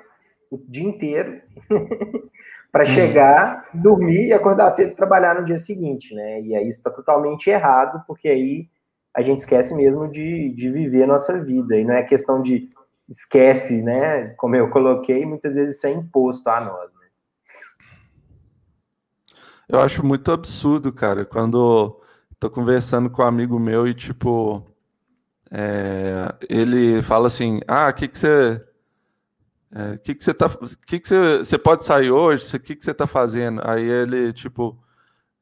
[0.50, 1.40] o dia inteiro
[2.70, 2.90] para uhum.
[2.90, 6.42] chegar, dormir e acordar cedo e trabalhar no dia seguinte, né?
[6.42, 8.68] E aí está totalmente errado, porque aí
[9.14, 11.76] a gente esquece mesmo de, de viver a nossa vida.
[11.76, 12.70] E não é questão de
[13.08, 14.28] esquece, né?
[14.38, 16.92] Como eu coloquei, muitas vezes isso é imposto a nós.
[16.94, 17.06] Né?
[19.68, 22.00] Eu acho muito absurdo, cara, quando
[22.38, 24.66] tô conversando com um amigo meu e, tipo,
[25.50, 28.64] é, ele fala assim: Ah, o que, que você.
[29.74, 30.50] É, que que você tá,
[30.86, 32.56] que que você, você pode sair hoje?
[32.56, 33.62] O que que você tá fazendo?
[33.64, 34.78] Aí ele tipo,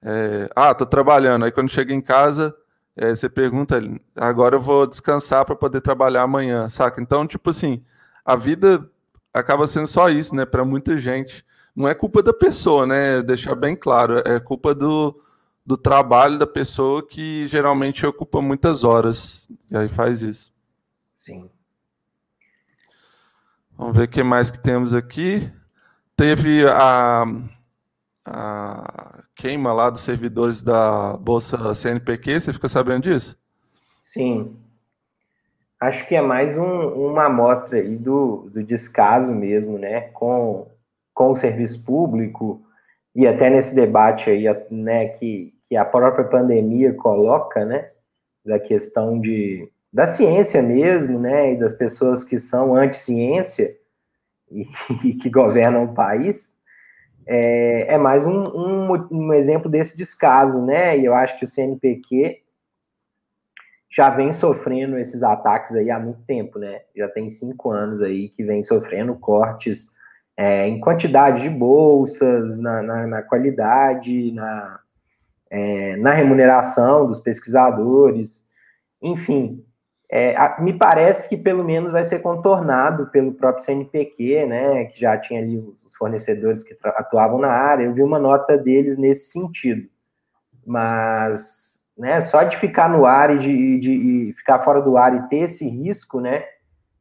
[0.02, 1.44] é, ah, tô trabalhando.
[1.44, 2.54] Aí quando chega em casa,
[2.96, 3.78] é, você pergunta,
[4.16, 7.00] agora eu vou descansar para poder trabalhar amanhã, saca?
[7.00, 7.82] Então, tipo assim,
[8.24, 8.88] a vida
[9.32, 10.44] acaba sendo só isso, né?
[10.44, 13.22] Para muita gente, não é culpa da pessoa, né?
[13.22, 15.20] Deixar bem claro, é culpa do,
[15.64, 20.52] do trabalho da pessoa que geralmente ocupa muitas horas e aí faz isso.
[21.14, 21.50] Sim.
[23.76, 25.50] Vamos ver o que mais que temos aqui.
[26.16, 27.24] Teve a,
[28.30, 33.38] a queima lá dos servidores da Bolsa CNPq, você ficou sabendo disso?
[34.00, 34.56] Sim.
[35.80, 40.66] Acho que é mais um, uma amostra aí do, do descaso mesmo, né, com,
[41.14, 42.62] com o serviço público
[43.14, 47.90] e até nesse debate aí, né, que, que a própria pandemia coloca, né,
[48.44, 53.76] da questão de, da ciência mesmo, né, e das pessoas que são anti-ciência
[54.50, 54.68] e,
[55.04, 56.59] e, que governam o país,
[57.32, 61.46] é, é mais um, um, um, exemplo desse descaso, né, e eu acho que o
[61.46, 62.42] CNPq
[63.88, 68.28] já vem sofrendo esses ataques aí há muito tempo, né, já tem cinco anos aí
[68.30, 69.94] que vem sofrendo cortes
[70.36, 74.80] é, em quantidade de bolsas, na, na, na qualidade, na,
[75.48, 78.50] é, na remuneração dos pesquisadores,
[79.00, 79.64] enfim,
[80.12, 84.98] é, a, me parece que pelo menos vai ser contornado pelo próprio CNPq, né, que
[84.98, 89.30] já tinha ali os, fornecedores que atuavam na área, eu vi uma nota deles nesse
[89.30, 89.88] sentido.
[90.66, 95.14] Mas, né, só de ficar no ar e de, de, de ficar fora do ar
[95.14, 96.44] e ter esse risco, né,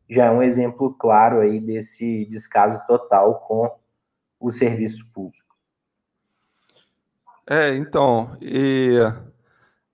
[0.07, 3.71] já é um exemplo claro aí desse descaso total com
[4.39, 5.55] o serviço público.
[7.49, 8.99] É, então, e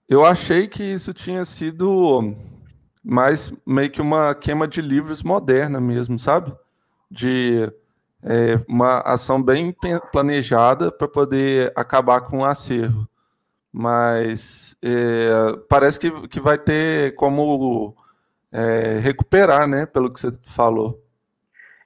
[0.09, 2.35] eu achei que isso tinha sido
[3.05, 6.51] mais meio que uma queima de livros moderna mesmo, sabe?
[7.09, 7.71] De
[8.23, 9.75] é, uma ação bem
[10.11, 13.07] planejada para poder acabar com o acervo.
[13.71, 15.29] Mas é,
[15.69, 17.95] parece que, que vai ter como
[18.51, 19.85] é, recuperar, né?
[19.85, 21.03] Pelo que você falou.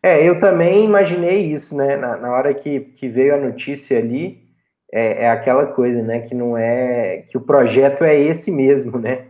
[0.02, 1.98] É, eu também imaginei isso, né?
[1.98, 4.48] Na, na hora que, que veio a notícia ali,
[4.94, 6.22] é, é, aquela coisa, né?
[6.22, 7.26] Que não é.
[7.30, 9.26] que o projeto é esse mesmo, né?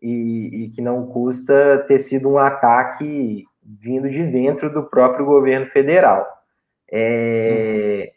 [0.00, 5.66] E, e que não custa ter sido um ataque vindo de dentro do próprio governo
[5.66, 6.26] federal.
[6.90, 8.12] É,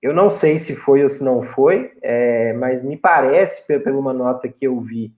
[0.00, 4.12] eu não sei se foi ou se não foi, é, mas me parece, pela uma
[4.12, 5.12] nota que eu vi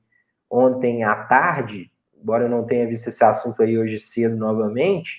[0.49, 5.19] ontem à tarde, embora eu não tenha visto esse assunto aí hoje cedo novamente,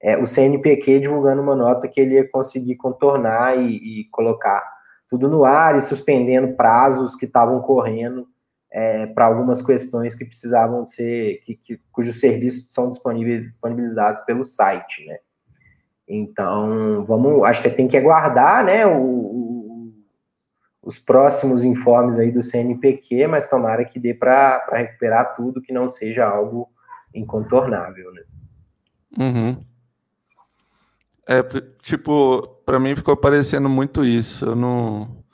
[0.00, 4.62] é, o CNPq divulgando uma nota que ele ia conseguir contornar e, e colocar
[5.08, 8.28] tudo no ar e suspendendo prazos que estavam correndo
[8.70, 15.06] é, para algumas questões que precisavam ser, que, que, cujos serviços são disponibilizados pelo site,
[15.06, 15.18] né?
[16.08, 19.92] Então, vamos, acho que tem que aguardar, né, o, o,
[20.82, 25.88] os próximos informes aí do CNPq, mas tomara que dê para recuperar tudo, que não
[25.88, 26.70] seja algo
[27.12, 28.22] incontornável, né?
[29.18, 29.60] Uhum.
[31.28, 31.42] É,
[31.82, 34.46] tipo, para mim ficou parecendo muito isso.
[34.46, 35.24] Eu não,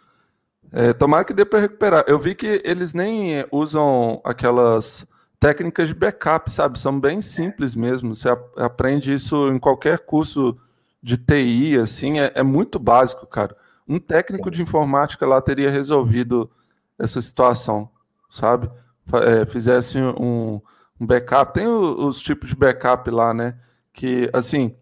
[0.72, 2.04] é, tomara que dê para recuperar.
[2.06, 5.06] Eu vi que eles nem usam aquelas
[5.38, 6.78] técnicas de backup, sabe?
[6.78, 8.16] São bem simples mesmo.
[8.16, 10.56] Você aprende isso em qualquer curso
[11.02, 13.56] de TI, assim, é, é muito básico, cara.
[13.87, 14.50] Um técnico Sim.
[14.50, 16.50] de informática lá teria resolvido
[16.98, 17.90] essa situação,
[18.30, 18.70] sabe?
[19.12, 20.61] É, fizesse um,
[20.98, 21.52] um backup.
[21.52, 23.56] Tem o, os tipos de backup lá, né?
[23.92, 24.74] Que, assim,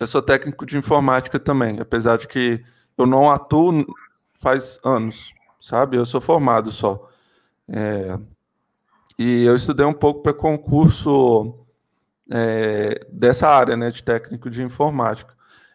[0.00, 2.64] eu sou técnico de informática também, apesar de que
[2.96, 3.84] eu não atuo
[4.44, 5.96] faz anos, sabe?
[5.96, 7.08] Eu sou formado só.
[7.66, 8.18] É,
[9.18, 11.64] e eu estudei um pouco para concurso
[12.30, 15.32] é, dessa área, né, de técnico de informática.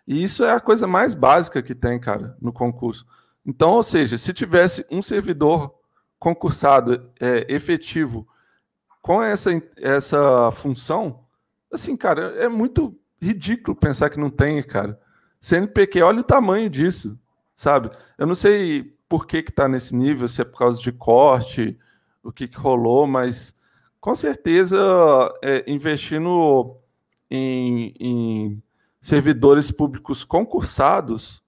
[0.07, 3.07] E isso é a coisa mais básica que tem, cara, no concurso.
[3.43, 5.73] Então, ou seja, se tivesse um servidor
[6.19, 8.27] concursado é, efetivo
[9.01, 11.23] com essa, essa função,
[11.73, 14.99] assim, cara, é muito ridículo pensar que não tem, cara.
[15.41, 17.17] CNPq, olha o tamanho disso,
[17.59, 17.91] sabe?
[18.17, 21.77] Eu não sei por que que tá nesse nível, se é por causa de corte,
[22.23, 23.53] o que, que rolou, mas
[23.99, 24.77] com certeza
[25.43, 26.77] é, investindo
[27.29, 28.63] em, em,
[29.01, 31.43] servidores públicos concursados,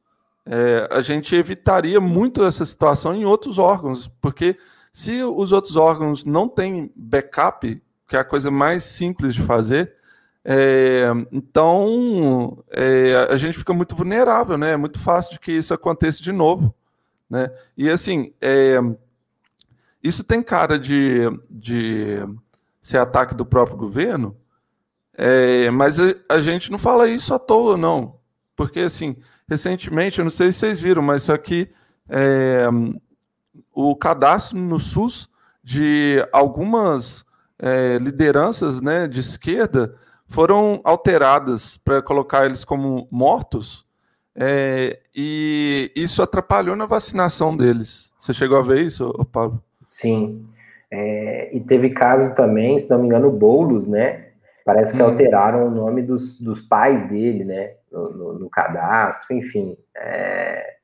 [0.45, 4.57] é, a gente evitaria muito essa situação em outros órgãos, porque
[4.91, 9.95] se os outros órgãos não têm backup, que é a coisa mais simples de fazer,
[10.43, 14.71] é, então é, a gente fica muito vulnerável, né?
[14.71, 16.73] É muito fácil de que isso aconteça de novo,
[17.29, 17.51] né?
[17.77, 18.79] E assim, é,
[20.03, 22.17] isso tem cara de, de
[22.81, 24.35] ser ataque do próprio governo,
[25.13, 28.19] é, mas a, a, gente não fala isso à toa, não.
[28.55, 29.15] Porque, assim,
[29.47, 31.69] recentemente, eu não sei se vocês viram, mas aqui,
[32.09, 32.67] é,
[33.71, 35.29] o cadastro no SUS
[35.63, 37.23] de algumas
[37.59, 39.95] é, lideranças né, de esquerda
[40.31, 43.85] foram alteradas para colocar eles como mortos,
[44.33, 48.11] é, e isso atrapalhou na vacinação deles.
[48.17, 49.61] Você chegou a ver isso, Pablo?
[49.85, 50.45] Sim.
[50.89, 54.29] É, e teve caso também, se não me engano, Boulos, né?
[54.63, 55.07] Parece que hum.
[55.07, 57.73] alteraram o nome dos, dos pais dele, né?
[57.91, 59.77] No, no, no cadastro, enfim.
[59.95, 60.75] É,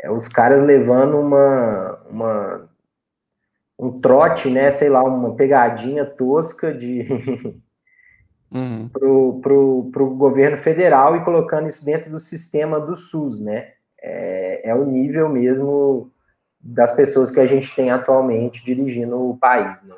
[0.00, 2.70] é, os caras levando uma, uma
[3.78, 4.70] um trote, né?
[4.70, 7.06] Sei lá, uma pegadinha tosca de
[8.52, 8.88] uhum.
[8.88, 13.72] pro, pro, pro governo federal e colocando isso dentro do sistema do SUS, né?
[14.02, 16.10] É, é o nível mesmo
[16.60, 19.96] das pessoas que a gente tem atualmente dirigindo o país, né?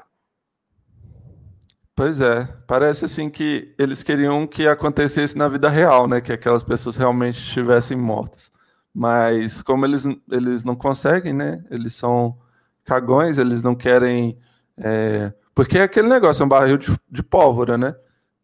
[1.95, 6.21] Pois é, parece assim que eles queriam que acontecesse na vida real, né?
[6.21, 8.51] Que aquelas pessoas realmente estivessem mortas.
[8.95, 11.63] Mas como eles, eles não conseguem, né?
[11.71, 12.37] Eles são
[12.85, 14.39] cagões, eles não querem.
[14.77, 15.33] É...
[15.55, 17.95] Porque é aquele negócio, é um barril de, de pólvora, né?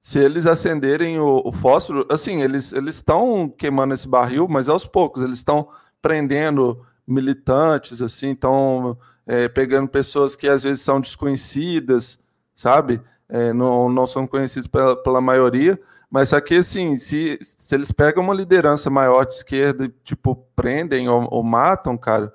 [0.08, 5.22] Se eles acenderem o, o fósforo, assim, eles estão queimando esse barril, mas aos poucos,
[5.22, 5.68] eles estão
[6.00, 8.96] prendendo militantes, assim, estão
[9.26, 12.18] é, pegando pessoas que às vezes são desconhecidas,
[12.54, 13.02] sabe?
[13.28, 15.78] É, não, não são conhecidos pela, pela maioria,
[16.10, 21.06] mas aqui, assim, se, se eles pegam uma liderança maior de esquerda e, tipo, prendem
[21.06, 22.32] ou, ou matam, cara,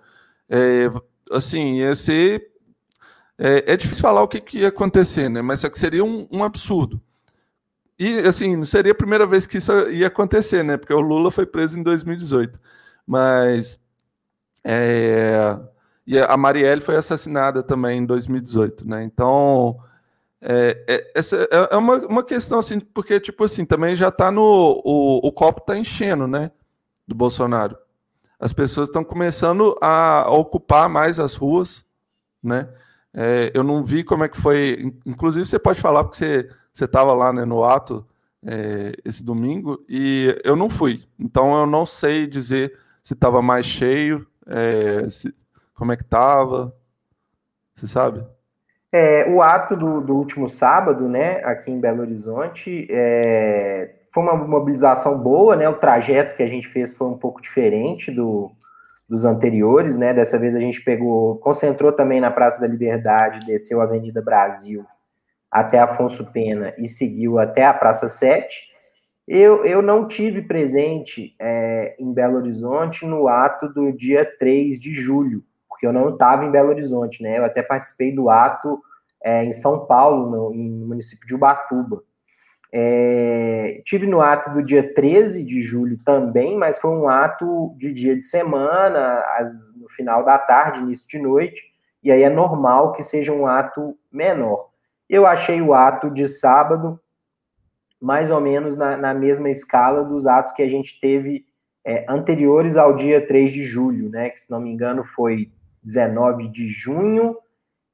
[0.47, 0.89] é,
[1.31, 2.51] assim, ia ser...
[3.35, 5.41] É, é, difícil falar o que, que ia acontecer, né?
[5.41, 7.01] Mas é que seria um, um absurdo.
[8.03, 10.75] E, assim, não seria a primeira vez que isso ia acontecer, né?
[10.75, 12.59] Porque o Lula foi preso em 2018.
[13.07, 13.79] Mas
[14.63, 15.57] é,
[16.05, 19.03] e a Marielle foi assassinada também em 2018, né?
[19.03, 19.79] Então,
[20.41, 24.29] é, é, essa é, é uma, uma questão assim, porque, tipo assim, também já está
[24.29, 24.81] no.
[24.83, 26.51] O, o copo está enchendo, né?
[27.07, 27.77] Do Bolsonaro.
[28.37, 31.85] As pessoas estão começando a, a, ocupar mais as ruas,
[32.43, 32.67] né?
[33.13, 34.93] É, eu não vi como é que foi.
[35.05, 38.05] Inclusive, você pode falar, porque você estava lá né, no ato
[38.45, 41.03] é, esse domingo, e eu não fui.
[41.19, 45.33] Então, eu não sei dizer se estava mais cheio é, se,
[45.73, 46.75] como é que estava?
[47.73, 48.25] Você sabe?
[48.91, 54.35] É, o ato do, do, último sábado, né, aqui em Belo Horizonte, é, foi uma
[54.35, 55.67] mobilização boa, né?
[55.67, 58.51] O trajeto que a gente fez foi um pouco diferente do,
[59.09, 60.13] dos anteriores, né?
[60.13, 64.85] Dessa vez a gente pegou, concentrou também na Praça da Liberdade, desceu a Avenida Brasil
[65.53, 68.73] até Afonso Pena e seguiu até a Praça 7.
[69.27, 74.95] Eu, eu não tive presente é, em Belo Horizonte no ato do dia 3 de
[74.95, 77.37] julho, porque eu não estava em Belo Horizonte, né?
[77.37, 78.81] Eu até participei do ato
[79.23, 82.01] é, em São Paulo, no, no município de Ubatuba.
[82.71, 87.93] É, tive no ato do dia 13 de julho também, mas foi um ato de
[87.93, 91.61] dia de semana, as, no final da tarde, início de noite,
[92.03, 94.72] e aí é normal que seja um ato menor.
[95.13, 96.99] Eu achei o ato de sábado
[98.01, 101.45] mais ou menos na, na mesma escala dos atos que a gente teve
[101.85, 104.31] é, anteriores ao dia 3 de julho, né?
[104.31, 105.51] Que, se não me engano, foi
[105.83, 107.37] 19 de junho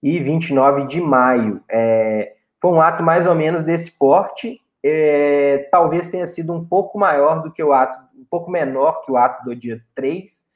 [0.01, 1.61] e 29 de maio.
[1.70, 4.57] É, foi um ato mais ou menos desse porte.
[4.82, 9.11] É, talvez tenha sido um pouco maior do que o ato, um pouco menor que
[9.11, 10.47] o ato do dia 3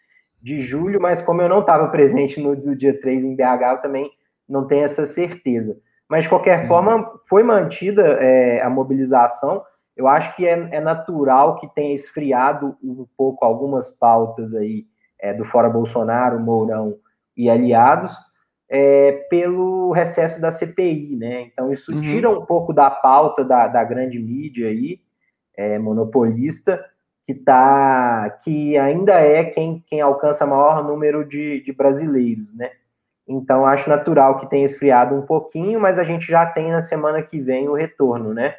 [0.42, 3.82] de julho, mas como eu não estava presente no do dia 3 em BH, eu
[3.82, 4.10] também
[4.48, 5.84] não tenho essa certeza.
[6.14, 6.68] Mas, de qualquer uhum.
[6.68, 9.64] forma, foi mantida é, a mobilização.
[9.98, 14.86] Eu acho que é, é, natural que tenha esfriado um pouco algumas pautas aí
[15.20, 17.00] é, do Fora Bolsonaro, Mourão
[17.36, 18.16] e aliados,
[18.70, 21.48] é, pelo recesso da CPI, né?
[21.52, 22.02] Então, isso uhum.
[22.02, 25.02] tira um pouco da pauta da, da grande mídia aí,
[25.58, 26.80] é, monopolista,
[27.26, 32.70] que tá, que ainda é quem, quem alcança maior número de, de brasileiros, né?
[33.28, 37.22] Então acho natural que tenha esfriado um pouquinho, mas a gente já tem na semana
[37.22, 38.56] que vem o retorno, né?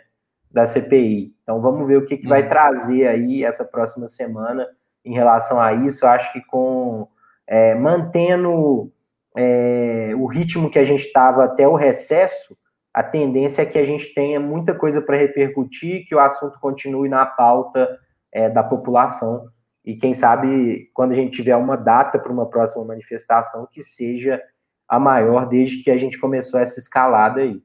[0.50, 1.34] Da CPI.
[1.42, 2.48] Então vamos ver o que, que vai uhum.
[2.48, 4.66] trazer aí essa próxima semana
[5.04, 6.06] em relação a isso.
[6.06, 7.06] Acho que com
[7.46, 8.90] é, mantendo
[9.36, 12.56] é, o ritmo que a gente estava até o recesso,
[12.92, 17.08] a tendência é que a gente tenha muita coisa para repercutir, que o assunto continue
[17.08, 17.98] na pauta
[18.32, 19.48] é, da população.
[19.84, 24.40] E quem sabe, quando a gente tiver uma data para uma próxima manifestação, que seja
[24.89, 27.62] a maior desde que a gente começou essa escalada aí.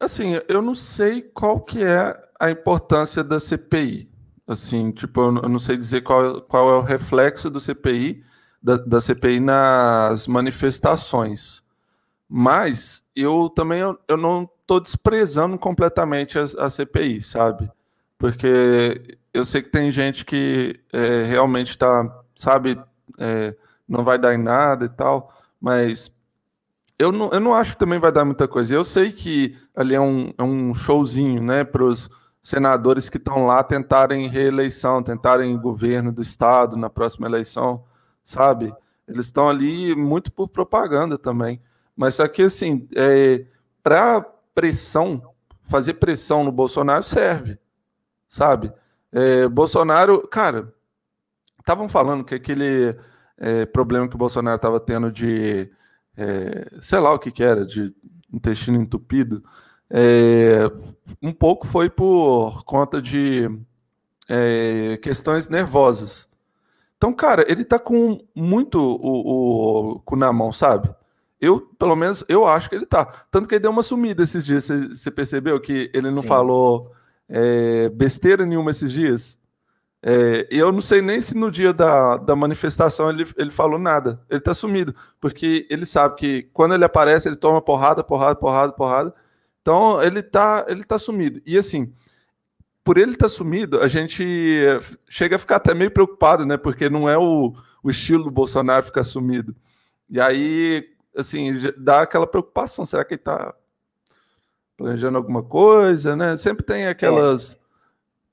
[0.00, 4.08] Assim, eu não sei qual que é a importância da CPI.
[4.46, 8.22] Assim, tipo, eu não sei dizer qual, qual é o reflexo do CPI,
[8.62, 11.62] da, da CPI nas manifestações.
[12.28, 17.70] Mas eu também eu, eu não estou desprezando completamente a, a, CPI, sabe?
[18.16, 22.80] Porque eu sei que tem gente que é, realmente está, sabe,
[23.18, 23.54] é,
[23.88, 26.12] não vai dar em nada e tal, mas
[26.98, 28.74] eu não, eu não acho que também vai dar muita coisa.
[28.74, 32.10] Eu sei que ali é um, é um showzinho, né, para os
[32.42, 37.84] senadores que estão lá tentarem reeleição, tentarem governo do estado na próxima eleição,
[38.24, 38.74] sabe?
[39.06, 41.60] Eles estão ali muito por propaganda também.
[41.96, 43.44] Mas só que, assim, é,
[43.82, 44.20] para
[44.54, 45.22] pressão,
[45.64, 47.58] fazer pressão no Bolsonaro serve,
[48.28, 48.72] sabe?
[49.12, 50.72] É, Bolsonaro, cara,
[51.58, 52.96] estavam falando que aquele
[53.38, 55.70] é, problema que o Bolsonaro estava tendo de,
[56.16, 57.94] é, sei lá o que, que era, de
[58.32, 59.42] intestino entupido,
[59.90, 60.70] é,
[61.22, 63.48] um pouco foi por conta de
[64.28, 66.28] é, questões nervosas.
[66.96, 70.92] Então, cara, ele tá com muito o, o cu na mão, sabe?
[71.40, 73.04] Eu, pelo menos, eu acho que ele tá.
[73.30, 74.64] Tanto que ele deu uma sumida esses dias.
[74.64, 76.28] Você, você percebeu que ele não Sim.
[76.28, 76.92] falou
[77.28, 79.38] é, besteira nenhuma esses dias?
[80.00, 84.20] É, eu não sei nem se no dia da, da manifestação ele, ele falou nada.
[84.30, 84.94] Ele tá sumido.
[85.20, 89.14] Porque ele sabe que quando ele aparece, ele toma porrada, porrada, porrada, porrada.
[89.60, 91.40] Então ele tá, ele tá sumido.
[91.44, 91.92] E assim,
[92.84, 94.24] por ele estar tá sumido, a gente
[95.08, 96.56] chega a ficar até meio preocupado, né?
[96.56, 99.54] Porque não é o, o estilo do Bolsonaro ficar sumido.
[100.08, 102.86] E aí, assim, dá aquela preocupação.
[102.86, 103.54] Será que ele está
[104.76, 106.36] planejando alguma coisa, né?
[106.36, 107.54] Sempre tem aquelas.
[107.54, 107.58] É.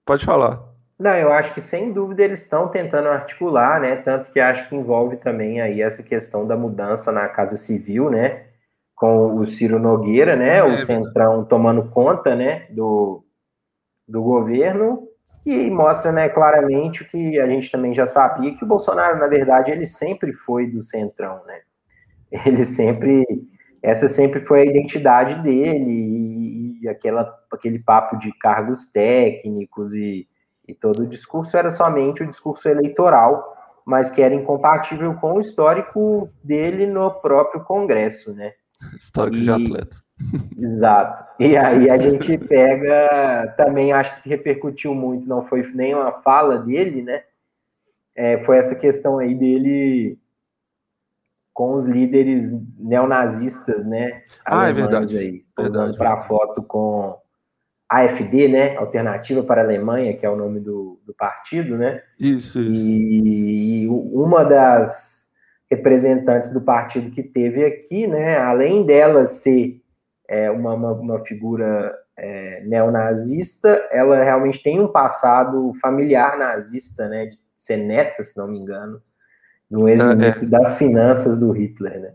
[0.05, 0.74] Pode falar.
[0.97, 3.97] Não, eu acho que sem dúvida eles estão tentando articular, né?
[3.97, 8.45] Tanto que acho que envolve também aí essa questão da mudança na Casa Civil, né?
[8.95, 10.57] Com o Ciro Nogueira, né?
[10.57, 12.65] É, o Centrão tomando conta, né?
[12.69, 13.25] Do,
[14.07, 15.05] do governo,
[15.41, 19.27] que mostra, né, claramente o que a gente também já sabia que o Bolsonaro, na
[19.27, 21.61] verdade, ele sempre foi do Centrão, né?
[22.45, 23.25] ele sempre
[23.81, 30.27] essa sempre foi a identidade dele e, e aquela aquele papo de cargos técnicos e,
[30.67, 33.55] e todo o discurso era somente o discurso eleitoral,
[33.85, 38.53] mas que era incompatível com o histórico dele no próprio Congresso, né?
[38.97, 39.97] Histórico e, de atleta.
[40.57, 41.23] Exato.
[41.39, 46.57] E aí a gente pega, também acho que repercutiu muito, não foi nem uma fala
[46.57, 47.23] dele, né?
[48.15, 50.17] É, foi essa questão aí dele
[51.53, 54.23] com os líderes neonazistas, né?
[54.45, 55.17] Ah, é verdade.
[55.17, 57.17] Aí, usando para foto com
[57.89, 58.75] AFD, né?
[58.77, 62.01] Alternativa para a Alemanha, que é o nome do, do partido, né?
[62.19, 62.85] Isso, isso.
[62.85, 65.29] E, e uma das
[65.69, 68.37] representantes do partido que teve aqui, né?
[68.37, 69.81] Além dela ser
[70.27, 77.27] é, uma, uma, uma, figura é, neonazista, ela realmente tem um passado familiar nazista, né?
[77.27, 79.01] De ser neta, se não me engano
[79.69, 80.49] no ex-ministro é, é.
[80.49, 82.13] das finanças do Hitler, né?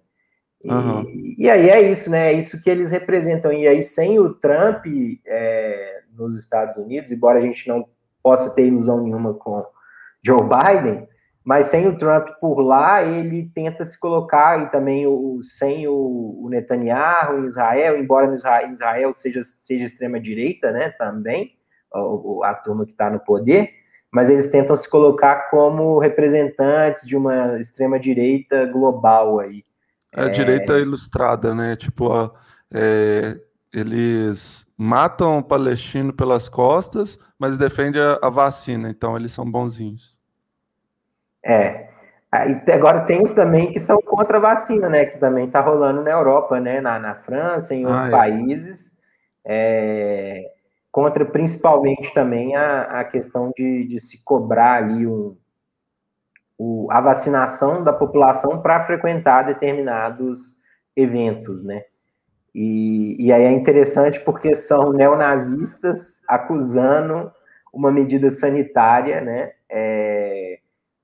[0.63, 1.35] E, uhum.
[1.39, 2.33] e, aí é isso, né?
[2.33, 3.53] É isso que eles representam.
[3.53, 4.85] E aí, sem o Trump
[5.27, 7.87] é, nos Estados Unidos, embora a gente não
[8.23, 9.65] possa ter ilusão nenhuma com
[10.23, 11.09] Joe Biden,
[11.43, 16.39] mas sem o Trump por lá, ele tenta se colocar, e também o, sem o,
[16.43, 20.91] o Netanyahu em Israel, embora no Israel, Israel seja, seja extrema-direita, né?
[20.91, 21.53] Também,
[21.93, 23.81] a, a turma que está no poder
[24.11, 29.65] mas eles tentam se colocar como representantes de uma extrema-direita global aí.
[30.13, 30.29] É a é...
[30.31, 31.77] direita ilustrada, né?
[31.77, 32.33] Tipo, a,
[32.73, 33.41] é,
[33.73, 40.17] eles matam o palestino pelas costas, mas defendem a, a, vacina, então eles são bonzinhos.
[41.45, 41.89] É.
[42.73, 45.05] Agora tem os também que são contra a vacina, né?
[45.05, 46.81] Que também está rolando na Europa, né?
[46.81, 48.11] Na, na França, em outros ah, é.
[48.11, 48.99] países.
[49.45, 50.51] É
[50.91, 55.37] contra principalmente também a, a questão de, de se cobrar ali um,
[56.63, 60.59] o, a vacinação da população para frequentar determinados
[60.95, 61.85] eventos, né?
[62.55, 67.33] E, e aí é interessante porque são neonazistas acusando
[67.73, 69.53] uma medida sanitária, né?
[69.71, 70.59] É,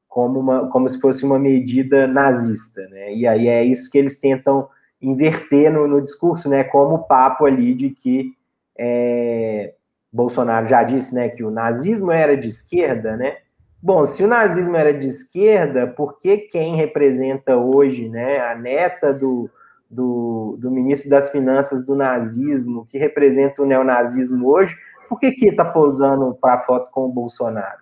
[0.07, 3.15] como, uma, como se fosse uma medida nazista, né?
[3.15, 4.69] E aí é isso que eles tentam
[5.01, 6.65] inverter no, no discurso, né?
[6.65, 8.35] Como o papo ali de que
[8.79, 9.73] é,
[10.13, 13.39] Bolsonaro já disse, né, que o nazismo era de esquerda, né?
[13.87, 19.15] Bom, se o nazismo era de esquerda, por que quem representa hoje, né, a neta
[19.15, 19.49] do,
[19.89, 24.77] do, do ministro das Finanças do nazismo, que representa o neonazismo hoje,
[25.09, 27.79] por que que está pousando para foto com o Bolsonaro?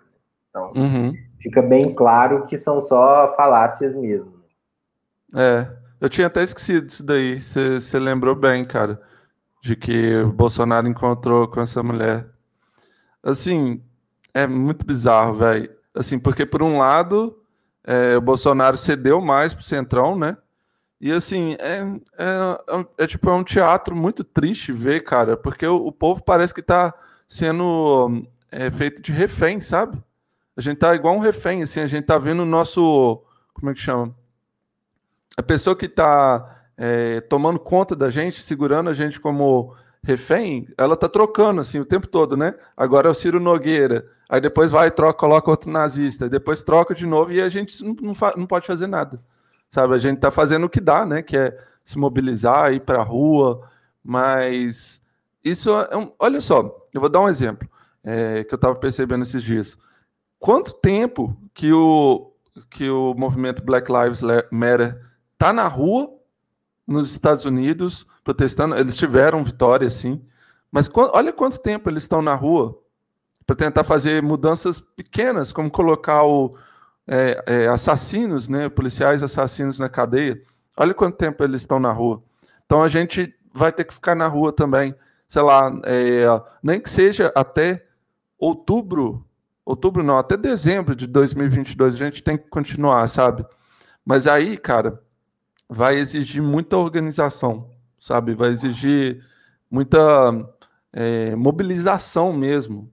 [0.47, 1.11] Então, uhum.
[1.39, 4.31] fica bem claro que são só falácias mesmo.
[5.35, 5.67] É,
[5.99, 7.41] eu tinha até esquecido disso daí.
[7.41, 9.01] Você lembrou bem, cara,
[9.59, 12.27] de que o Bolsonaro encontrou com essa mulher.
[13.23, 13.81] Assim,
[14.35, 15.74] é muito bizarro, velho.
[15.95, 17.39] Assim, porque por um lado,
[17.83, 20.37] é, o Bolsonaro cedeu mais pro Centrão, né?
[20.99, 21.79] E assim, é,
[22.17, 26.23] é, é, é, tipo, é um teatro muito triste ver, cara, porque o, o povo
[26.23, 26.93] parece que tá
[27.27, 30.01] sendo é, feito de refém, sabe?
[30.57, 33.21] A gente tá igual um refém, assim, a gente tá vendo o nosso.
[33.53, 34.15] Como é que chama?
[35.37, 39.75] A pessoa que tá é, tomando conta da gente, segurando a gente como
[40.05, 42.53] refém, ela tá trocando assim o tempo todo, né?
[42.77, 47.07] Agora é o Ciro Nogueira, aí depois vai troca, coloca outro nazista, depois troca de
[47.07, 49.19] novo e a gente não, não, não pode fazer nada,
[49.67, 49.95] sabe?
[49.95, 51.23] A gente tá fazendo o que dá, né?
[51.23, 53.67] Que é se mobilizar, ir para a rua,
[54.03, 55.01] mas
[55.43, 57.67] isso é um, olha só, eu vou dar um exemplo
[58.03, 59.75] é, que eu estava percebendo esses dias.
[60.37, 62.31] Quanto tempo que o
[62.69, 65.01] que o movimento Black Lives Matter
[65.37, 66.09] tá na rua
[66.87, 68.75] nos Estados Unidos protestando.
[68.75, 70.21] Eles tiveram vitória, sim.
[70.69, 72.77] Mas olha quanto tempo eles estão na rua
[73.45, 76.57] para tentar fazer mudanças pequenas, como colocar o,
[77.07, 80.41] é, é, assassinos, né, policiais assassinos na cadeia.
[80.75, 82.21] Olha quanto tempo eles estão na rua.
[82.65, 84.93] Então a gente vai ter que ficar na rua também,
[85.27, 86.25] sei lá, é,
[86.61, 87.85] nem que seja até
[88.37, 89.23] outubro,
[89.63, 93.45] outubro não, até dezembro de 2022 a gente tem que continuar, sabe?
[94.03, 95.01] Mas aí, cara,
[95.69, 97.69] vai exigir muita organização,
[98.05, 98.35] sabe?
[98.35, 99.23] Vai exigir
[99.69, 99.97] muita
[100.93, 102.91] é, mobilização mesmo.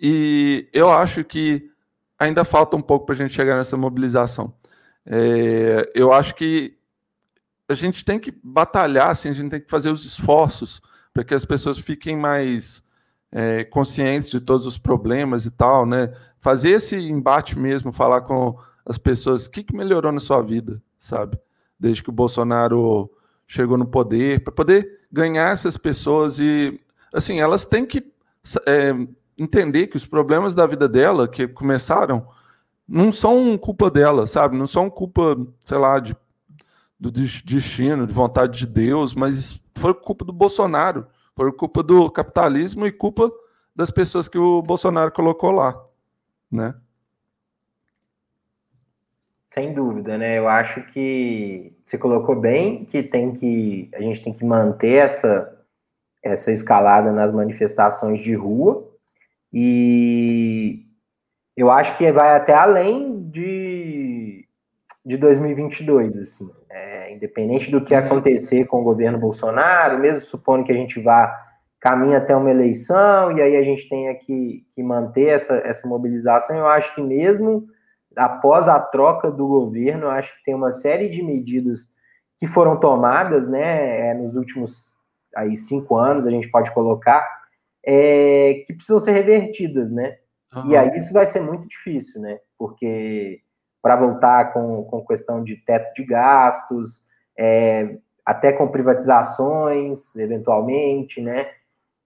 [0.00, 1.70] E eu acho que
[2.18, 4.54] ainda falta um pouco para a gente chegar nessa mobilização.
[5.04, 6.78] É, eu acho que
[7.68, 10.80] a gente tem que batalhar, assim, a gente tem que fazer os esforços
[11.12, 12.82] para que as pessoas fiquem mais
[13.30, 16.12] é, conscientes de todos os problemas e tal, né?
[16.40, 20.82] Fazer esse embate mesmo, falar com as pessoas, o que, que melhorou na sua vida,
[20.98, 21.38] sabe?
[21.82, 23.10] desde que o Bolsonaro
[23.52, 26.80] chegou no poder, para poder ganhar essas pessoas e,
[27.12, 28.02] assim, elas têm que
[28.66, 28.94] é,
[29.36, 32.26] entender que os problemas da vida dela, que começaram,
[32.88, 34.56] não são culpa dela, sabe?
[34.56, 36.16] Não são culpa, sei lá, de,
[36.98, 42.86] do destino, de vontade de Deus, mas foi culpa do Bolsonaro, foi culpa do capitalismo
[42.86, 43.30] e culpa
[43.76, 45.78] das pessoas que o Bolsonaro colocou lá,
[46.50, 46.74] né?
[49.52, 50.38] Sem dúvida, né?
[50.38, 55.62] Eu acho que você colocou bem que tem que a gente tem que manter essa
[56.22, 58.90] essa escalada nas manifestações de rua.
[59.52, 60.86] E
[61.54, 64.48] eu acho que vai até além de,
[65.04, 70.72] de 2022, assim, é, independente do que acontecer com o governo Bolsonaro, mesmo supondo que
[70.72, 71.30] a gente vá
[71.78, 76.56] caminha até uma eleição e aí a gente tenha que, que manter essa, essa mobilização,
[76.56, 77.68] eu acho que mesmo
[78.16, 81.90] após a troca do governo, acho que tem uma série de medidas
[82.38, 84.96] que foram tomadas, né, é, nos últimos
[85.34, 87.26] aí cinco anos, a gente pode colocar,
[87.84, 90.18] é, que precisam ser revertidas, né?
[90.54, 90.70] Uhum.
[90.70, 92.38] E aí isso vai ser muito difícil, né?
[92.58, 93.40] Porque
[93.80, 97.02] para voltar com, com questão de teto de gastos,
[97.36, 101.50] é, até com privatizações, eventualmente, né?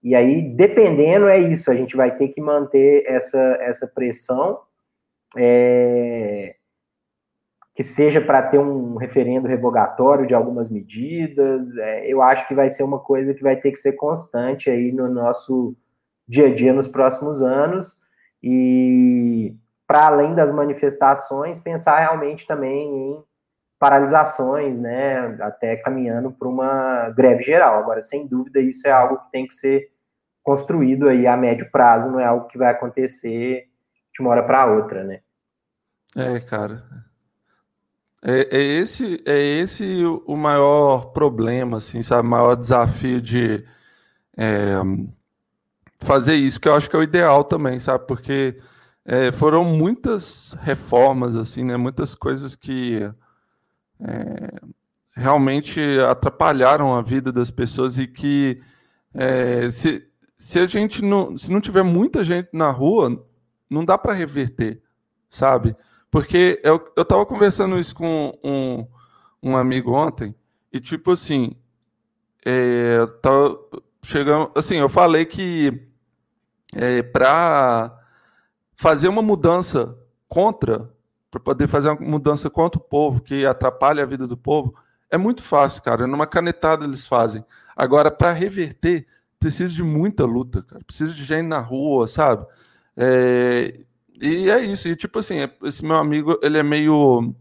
[0.01, 4.59] E aí, dependendo, é isso, a gente vai ter que manter essa, essa pressão
[5.35, 6.55] é,
[7.75, 11.77] que seja para ter um referendo revogatório de algumas medidas.
[11.77, 14.91] É, eu acho que vai ser uma coisa que vai ter que ser constante aí
[14.91, 15.75] no nosso
[16.27, 17.99] dia a dia nos próximos anos.
[18.41, 19.55] E
[19.85, 23.23] para além das manifestações, pensar realmente também em
[23.79, 27.79] paralisações, né, até caminhando para uma greve geral.
[27.79, 29.91] Agora, sem dúvida, isso é algo que tem que ser
[30.43, 33.67] construído aí a médio prazo, não é algo que vai acontecer
[34.17, 35.19] de uma hora para outra, né?
[36.15, 36.83] É, cara.
[38.23, 42.27] É, é, esse é esse o maior problema, assim, sabe?
[42.27, 43.63] O maior desafio de
[44.35, 44.73] é,
[45.99, 48.07] fazer isso, que eu acho que é o ideal também, sabe?
[48.07, 48.59] Porque
[49.05, 51.77] é, foram muitas reformas, assim, né?
[51.77, 53.03] Muitas coisas que
[53.99, 54.59] é,
[55.15, 58.59] realmente atrapalharam a vida das pessoas e que
[59.13, 60.07] é, se
[60.37, 63.25] se a gente não, se não tiver muita gente na rua,
[63.69, 64.81] não dá para reverter,
[65.29, 65.75] sabe?
[66.09, 68.87] Porque eu, eu tava conversando isso com um,
[69.41, 70.33] um amigo ontem,
[70.71, 71.55] e tipo assim,
[72.45, 73.57] é, tava
[74.03, 75.87] chegando, assim, eu falei que
[76.75, 77.97] é, para
[78.75, 79.97] fazer uma mudança
[80.27, 80.89] contra,
[81.29, 84.75] para poder fazer uma mudança contra o povo, que atrapalha a vida do povo,
[85.09, 86.05] é muito fácil, cara.
[86.05, 87.43] Numa canetada eles fazem.
[87.75, 89.07] Agora, para reverter,
[89.39, 90.83] precisa de muita luta, cara.
[90.83, 92.45] Precisa de gente na rua, sabe?
[92.97, 93.79] É,
[94.19, 94.87] e é isso.
[94.89, 97.33] E tipo assim, esse meu amigo, ele é meio.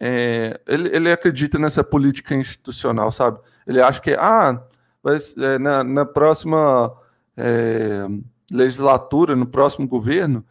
[0.00, 3.38] É, ele, ele acredita nessa política institucional, sabe?
[3.66, 4.60] Ele acha que, ah,
[5.02, 6.92] mas, é, na, na próxima
[7.36, 8.06] é,
[8.50, 10.44] legislatura, no próximo governo,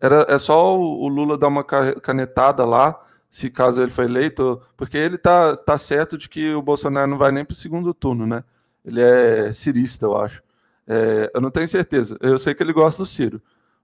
[0.00, 4.60] era, é só o, o Lula dar uma canetada lá, se caso ele for eleito,
[4.76, 7.94] porque ele tá, tá certo de que o Bolsonaro não vai nem para o segundo
[7.94, 8.44] turno, né?
[8.84, 10.42] Ele é cirista, eu acho.
[10.86, 12.16] É, eu não tenho certeza.
[12.20, 13.40] Eu sei que ele gosta do Ciro.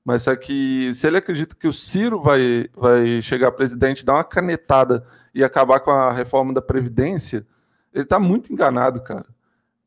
[0.07, 4.23] Mas é que se ele acredita que o Ciro vai, vai chegar presidente, dar uma
[4.23, 5.05] canetada
[5.35, 7.45] e acabar com a reforma da Previdência,
[7.93, 9.27] ele está muito enganado, cara.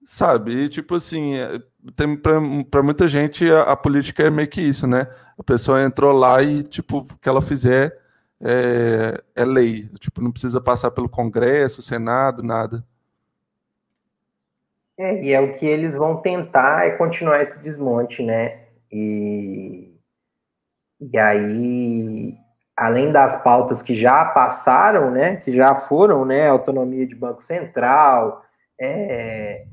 [0.04, 0.66] Sabe?
[0.66, 1.62] E, tipo assim, é,
[1.96, 5.08] tem para muita gente a, a, política é meio que isso, né?
[5.38, 7.98] A pessoa entrou lá e, tipo, o que ela fizer
[8.42, 9.88] é, é lei.
[10.02, 12.84] Tipo, não precisa passar pelo Congresso, Senado, nada.
[14.98, 18.64] É, e é o que eles vão tentar é continuar esse desmonte, né?
[18.92, 19.98] E,
[21.00, 22.34] e aí,
[22.76, 25.38] além das pautas que já passaram, né?
[25.38, 26.48] Que já foram, né?
[26.48, 28.44] Autonomia de Banco Central,
[28.80, 29.66] é,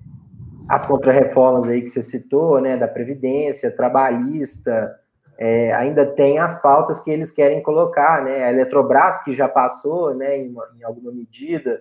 [0.68, 2.76] as contrarreformas aí que você citou, né?
[2.76, 4.94] Da Previdência, trabalhista,
[5.38, 8.44] é, ainda tem as pautas que eles querem colocar, né?
[8.44, 10.38] A Eletrobras, que já passou, né?
[10.38, 11.80] Em, em alguma medida,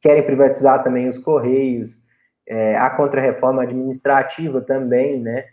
[0.00, 2.04] querem privatizar também os Correios
[2.46, 5.46] é, a contrarreforma administrativa também, né?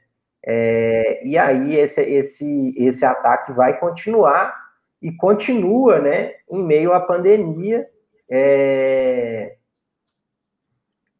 [0.46, 4.54] É, e aí esse, esse, esse ataque vai continuar
[5.02, 6.34] e continua, né?
[6.50, 7.88] Em meio à pandemia.
[8.30, 9.56] É,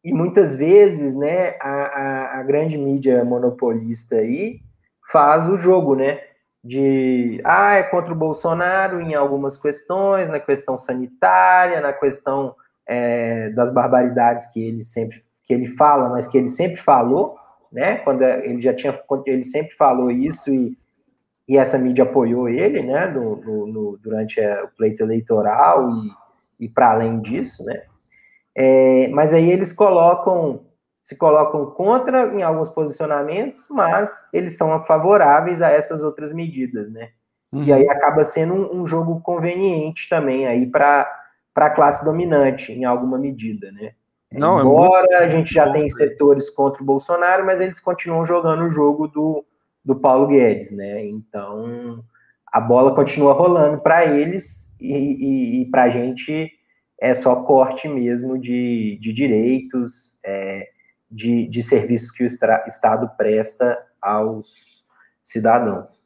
[0.04, 1.56] e muitas vezes, né?
[1.60, 4.60] A, a, a grande mídia monopolista aí
[5.10, 6.20] faz o jogo, né?
[6.64, 12.54] de ah, é contra o Bolsonaro em algumas questões, na questão sanitária, na questão
[12.86, 17.36] é, das barbaridades que ele sempre que ele fala, mas que ele sempre falou,
[17.72, 17.96] né?
[17.96, 18.96] Quando ele já tinha,
[19.26, 20.76] ele sempre falou isso e,
[21.48, 23.06] e essa mídia apoiou ele, né?
[23.06, 27.82] No, no, no durante o pleito eleitoral e, e para além disso, né?
[28.54, 30.66] É, mas aí eles colocam,
[31.00, 37.10] se colocam contra em alguns posicionamentos, mas eles são favoráveis a essas outras medidas, né?
[37.50, 37.64] Uhum.
[37.64, 41.10] E aí acaba sendo um, um jogo conveniente também aí para
[41.56, 43.94] a classe dominante em alguma medida, né?
[44.32, 45.24] Não, Embora é muito...
[45.24, 49.44] a gente já tenha setores contra o Bolsonaro, mas eles continuam jogando o jogo do,
[49.84, 51.04] do Paulo Guedes, né?
[51.04, 52.04] Então
[52.46, 56.50] a bola continua rolando para eles e, e, e para a gente
[57.00, 60.68] é só corte mesmo de, de direitos, é,
[61.10, 64.84] de, de serviços que o Estado presta aos
[65.22, 66.02] cidadãos.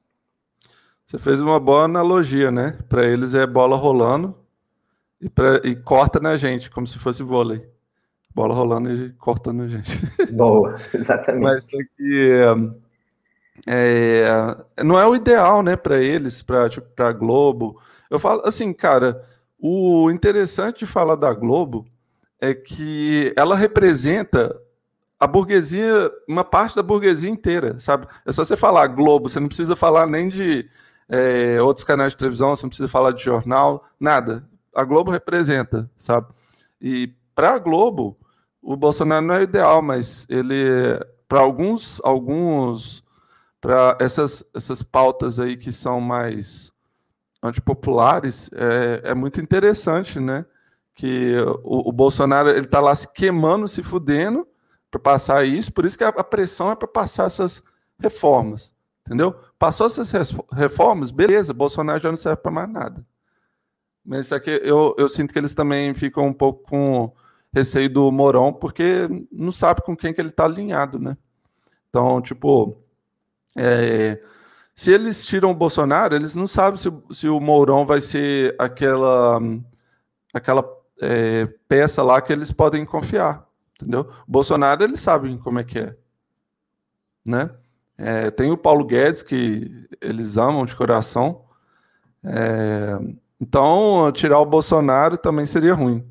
[1.04, 2.78] Você fez uma boa analogia, né?
[2.88, 4.36] Para eles é bola rolando
[5.20, 7.75] e, pra, e corta na gente, como se fosse vôlei
[8.36, 9.98] bola rolando e cortando a gente.
[10.30, 11.42] Boa, exatamente.
[11.42, 12.42] Mas é que
[13.66, 17.80] é, não é o ideal, né, para eles, para tipo, para Globo.
[18.10, 19.24] Eu falo assim, cara,
[19.58, 21.86] o interessante de falar da Globo
[22.38, 24.54] é que ela representa
[25.18, 28.06] a burguesia, uma parte da burguesia inteira, sabe?
[28.26, 30.68] É só você falar Globo, você não precisa falar nem de
[31.08, 34.46] é, outros canais de televisão, você não precisa falar de jornal, nada.
[34.74, 36.28] A Globo representa, sabe?
[36.78, 38.18] E para a Globo,
[38.66, 40.98] o Bolsonaro não é ideal, mas ele,
[41.28, 43.04] para alguns, alguns,
[43.60, 46.72] para essas, essas pautas aí que são mais
[47.40, 50.44] antipopulares, é, é muito interessante, né?
[50.96, 54.44] Que o, o Bolsonaro ele está lá se queimando, se fudendo
[54.90, 57.62] para passar isso, por isso que a, a pressão é para passar essas
[58.00, 58.74] reformas,
[59.06, 59.32] entendeu?
[59.60, 60.12] Passou essas
[60.52, 63.06] reformas, beleza, Bolsonaro já não serve para mais nada.
[64.04, 67.12] Mas aqui eu, eu sinto que eles também ficam um pouco com
[67.52, 71.16] receio do Mourão, porque não sabe com quem que ele está alinhado, né?
[71.88, 72.76] Então, tipo,
[73.56, 74.20] é,
[74.74, 79.40] se eles tiram o Bolsonaro, eles não sabem se, se o Mourão vai ser aquela,
[80.34, 80.64] aquela
[81.00, 84.10] é, peça lá que eles podem confiar, entendeu?
[84.28, 85.96] O Bolsonaro, eles sabem como é que é,
[87.24, 87.50] né?
[87.98, 91.46] É, tem o Paulo Guedes, que eles amam de coração.
[92.22, 92.98] É,
[93.40, 96.06] então, tirar o Bolsonaro também seria ruim,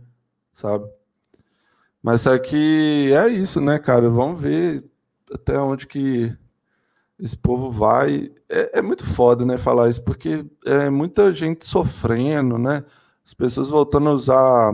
[0.51, 0.89] sabe?
[2.05, 4.07] Mas é que é isso, né, cara?
[4.11, 4.83] Vamos ver.
[5.33, 6.31] até onde que
[7.19, 8.31] esse povo vai.
[8.47, 12.85] É, é, muito foda, né, falar isso, porque é muita gente sofrendo, né?
[13.25, 14.71] As pessoas voltando a usar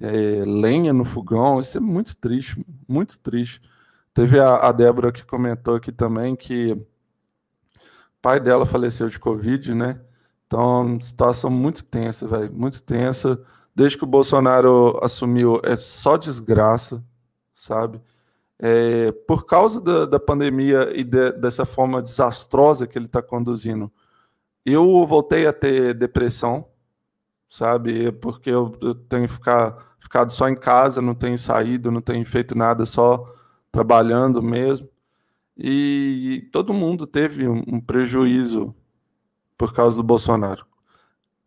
[0.00, 3.62] é, lenha no fogão, isso é muito triste, muito triste.
[4.12, 6.80] Teve a, a Débora que comentou aqui também que o
[8.20, 10.00] pai dela faleceu de Covid, né?
[10.48, 13.40] Então, situação muito tensa, velho, muito tensa.
[13.74, 17.04] Desde que o Bolsonaro assumiu, é só desgraça,
[17.54, 18.00] sabe?
[18.58, 23.90] É, por causa da, da pandemia e de, dessa forma desastrosa que ele está conduzindo,
[24.64, 26.66] eu voltei a ter depressão,
[27.48, 28.12] sabe?
[28.12, 32.56] Porque eu, eu tenho ficar, ficado só em casa, não tenho saído, não tenho feito
[32.56, 33.34] nada, só
[33.72, 34.88] trabalhando mesmo.
[35.56, 38.74] E todo mundo teve um, um prejuízo
[39.58, 40.64] por causa do Bolsonaro,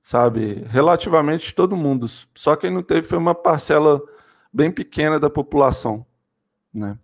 [0.03, 0.65] sabe?
[0.67, 2.07] Relativamente todo mundo.
[2.35, 4.01] Só quem não teve foi uma parcela
[4.51, 6.05] bem pequena da população,
[6.71, 6.99] né?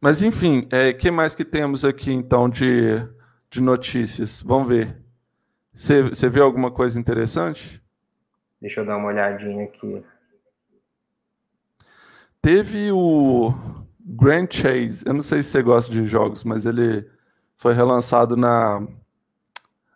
[0.00, 3.06] Mas enfim, o é, que mais que temos aqui então de,
[3.50, 4.42] de notícias?
[4.42, 4.96] Vamos ver.
[5.72, 7.80] Você viu alguma coisa interessante?
[8.60, 10.04] Deixa eu dar uma olhadinha aqui.
[12.40, 13.54] Teve o
[14.00, 15.04] Grand Chase.
[15.06, 17.08] Eu não sei se você gosta de jogos, mas ele
[17.62, 18.82] foi relançado na,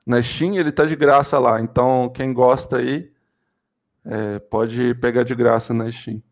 [0.07, 0.55] na Steam.
[0.55, 1.61] Ele tá de graça lá.
[1.61, 3.11] Então, quem gosta aí,
[4.05, 6.23] é, pode pegar de graça na Steam.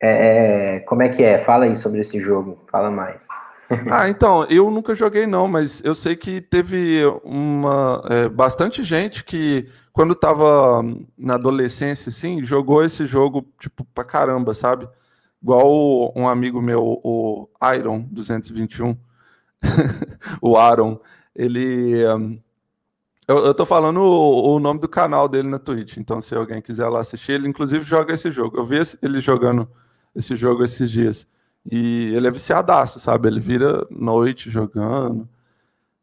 [0.00, 1.40] É, é, como é que é?
[1.40, 3.26] Fala aí sobre esse jogo, fala mais.
[3.90, 9.24] ah, então, eu nunca joguei não, mas eu sei que teve uma é, bastante gente
[9.24, 10.84] que quando estava
[11.18, 14.88] na adolescência, assim, jogou esse jogo, tipo, pra caramba, sabe?
[15.42, 18.96] Igual um amigo meu, o Iron 221,
[20.40, 20.98] o Aaron,
[21.34, 22.06] ele...
[22.06, 22.40] Um,
[23.28, 26.62] eu, eu tô falando o, o, nome do canal dele na Twitch, então se alguém
[26.62, 28.56] quiser lá assistir, ele inclusive joga esse jogo.
[28.56, 29.68] Eu vi ele jogando
[30.14, 31.26] esse jogo esses dias.
[31.70, 33.28] E ele é viciadaço, sabe?
[33.28, 35.28] Ele vira noite jogando.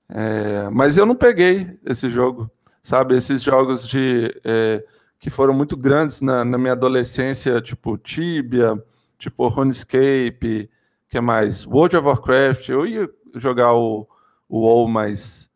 [0.10, 2.52] É, mas eu não peguei esse jogo,
[2.82, 3.16] sabe?
[3.16, 4.84] Esses jogos de é,
[5.18, 8.84] que foram muito grandes na, na, minha adolescência, tipo Tibia,
[9.18, 10.70] tipo RuneScape,
[11.10, 12.68] que é mais World of Warcraft.
[12.68, 14.08] Eu ia jogar o,
[14.48, 15.50] o WoW, mas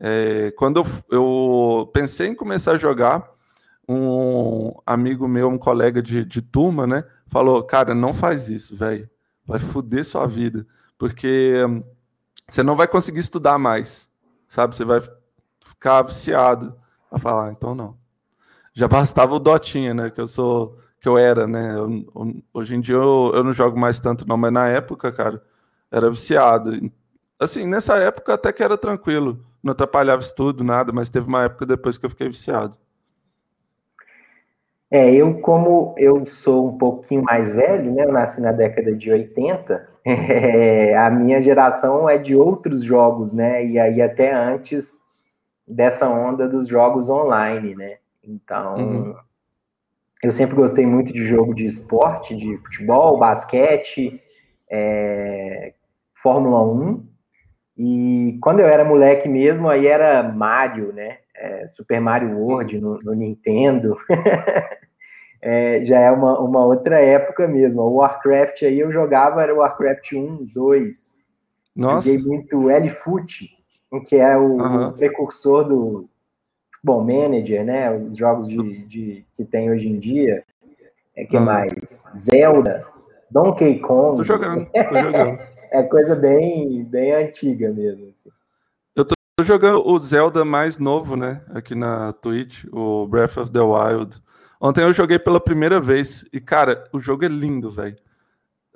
[0.00, 3.24] é, quando eu, eu pensei em começar a jogar,
[3.88, 7.04] um amigo meu, um colega de, de turma, né?
[7.34, 9.10] falou, cara, não faz isso, velho.
[9.44, 10.64] Vai foder sua vida.
[10.96, 11.54] Porque
[12.48, 14.08] você não vai conseguir estudar mais.
[14.46, 14.76] Sabe?
[14.76, 15.02] Você vai
[15.60, 16.76] ficar viciado.
[17.10, 17.96] Vai falar, ah, então não.
[18.72, 20.10] Já bastava o Dotinha, né?
[20.10, 20.78] Que eu sou.
[21.00, 21.76] Que eu era, né?
[21.76, 25.42] Eu, hoje em dia eu, eu não jogo mais tanto, não, mas na época, cara,
[25.90, 26.70] era viciado.
[27.38, 29.38] Assim, nessa época até que era tranquilo.
[29.62, 32.76] Não atrapalhava estudo, nada, mas teve uma época depois que eu fiquei viciado.
[34.90, 39.10] É, eu como eu sou um pouquinho mais velho, né, eu nasci na década de
[39.10, 45.00] 80, é, a minha geração é de outros jogos, né, e aí até antes
[45.66, 49.16] dessa onda dos jogos online, né, então uhum.
[50.22, 54.22] eu sempre gostei muito de jogo de esporte, de futebol, basquete,
[54.70, 55.72] é,
[56.22, 57.04] Fórmula 1,
[57.76, 63.02] e quando eu era moleque mesmo, aí era Mario, né, é, Super Mario World no,
[63.02, 63.96] no Nintendo.
[65.42, 67.82] é, já é uma, uma outra época mesmo.
[67.82, 71.18] O Warcraft aí eu jogava, era o Warcraft 1, 2.
[71.74, 72.08] Nossa.
[72.08, 73.50] Joguei muito L-Foot,
[74.06, 74.88] que é o, uhum.
[74.88, 76.08] o, precursor do
[76.82, 77.92] bom Manager, né?
[77.92, 80.44] Os jogos de, de que tem hoje em dia.
[81.16, 81.44] É que uhum.
[81.44, 82.08] mais?
[82.16, 82.86] Zelda,
[83.30, 84.16] Donkey Kong.
[84.16, 85.38] Tô jogando, tô jogando.
[85.74, 88.08] é coisa bem, bem antiga mesmo.
[88.08, 88.30] Assim.
[89.36, 91.42] Tô jogando o Zelda mais novo, né?
[91.48, 94.22] Aqui na Twitch, o Breath of the Wild.
[94.60, 97.96] Ontem eu joguei pela primeira vez e, cara, o jogo é lindo, velho.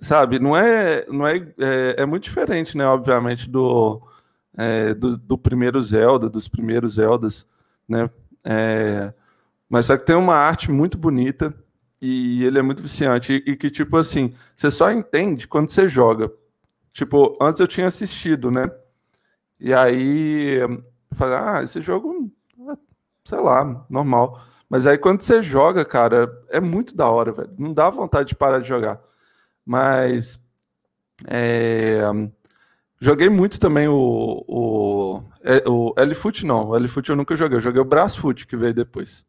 [0.00, 2.84] Sabe, não é, não é, é, é, muito diferente, né?
[2.84, 4.02] Obviamente do,
[4.56, 7.46] é, do, do, primeiro Zelda, dos primeiros Zeldas,
[7.88, 8.10] né?
[8.42, 9.12] É,
[9.68, 11.54] mas só que tem uma arte muito bonita
[12.02, 15.86] e ele é muito viciante e, e que tipo assim, você só entende quando você
[15.86, 16.32] joga.
[16.92, 18.70] Tipo, antes eu tinha assistido, né?
[19.60, 20.82] E aí eu
[21.12, 22.30] falei, ah, esse jogo,
[23.24, 24.40] sei lá, normal.
[24.68, 27.54] Mas aí quando você joga, cara, é muito da hora, velho.
[27.58, 29.00] Não dá vontade de parar de jogar.
[29.64, 30.38] Mas
[31.26, 32.00] é,
[33.00, 36.68] joguei muito também o, o, é, o L-Foot, não.
[36.68, 37.56] O L-Foot eu nunca joguei.
[37.56, 39.26] Eu joguei o Brasfoot, que veio depois.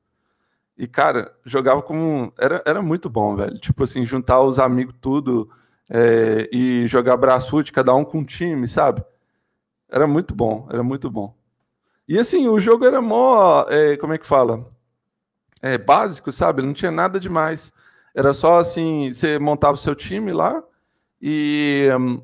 [0.78, 2.34] E, cara, jogava como.
[2.38, 3.58] Era, era muito bom, velho.
[3.60, 5.50] Tipo assim, juntar os amigos tudo
[5.90, 9.04] é, e jogar Brasfoot, cada um com um time, sabe?
[9.90, 11.36] Era muito bom, era muito bom.
[12.08, 13.66] E assim, o jogo era mó.
[13.70, 14.66] É, como é que fala?
[15.62, 16.62] É, básico, sabe?
[16.62, 17.74] Não tinha nada demais.
[18.16, 20.64] Era só assim, você montava o seu time lá
[21.22, 22.22] e um,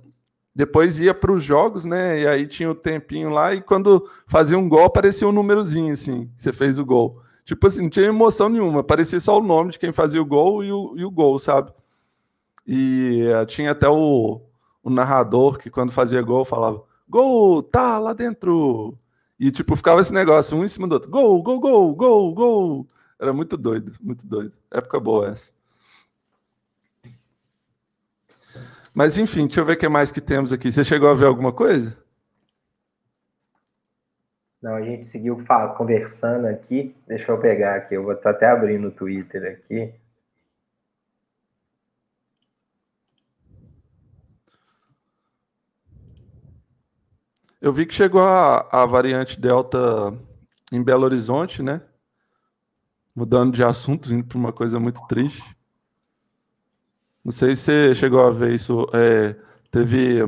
[0.55, 2.21] depois ia para os jogos, né?
[2.21, 6.29] E aí tinha o tempinho lá e quando fazia um gol aparecia um númerozinho assim,
[6.35, 7.21] você fez o gol.
[7.43, 10.63] Tipo assim, não tinha emoção nenhuma, parecia só o nome de quem fazia o gol
[10.63, 11.71] e o, e o gol, sabe?
[12.65, 14.41] E uh, tinha até o,
[14.83, 18.97] o narrador que quando fazia gol falava: Gol, tá lá dentro.
[19.39, 22.87] E tipo, ficava esse negócio, um em cima do outro: Gol, gol, gol, gol, gol.
[23.19, 24.53] Era muito doido, muito doido.
[24.71, 25.53] Época boa essa.
[28.93, 30.71] Mas enfim, deixa eu ver o que mais que temos aqui.
[30.71, 31.97] Você chegou a ver alguma coisa?
[34.61, 35.43] Não, a gente seguiu
[35.77, 36.95] conversando aqui.
[37.05, 37.95] Deixa eu pegar aqui.
[37.95, 39.93] Eu vou estar até abrindo o Twitter aqui.
[47.65, 50.13] Eu vi que chegou a, a variante Delta
[50.71, 51.81] em Belo Horizonte, né?
[53.15, 55.57] Mudando de assunto, indo para uma coisa muito triste.
[57.23, 58.85] Não sei se você chegou a ver isso.
[58.93, 59.35] É,
[59.71, 60.19] teve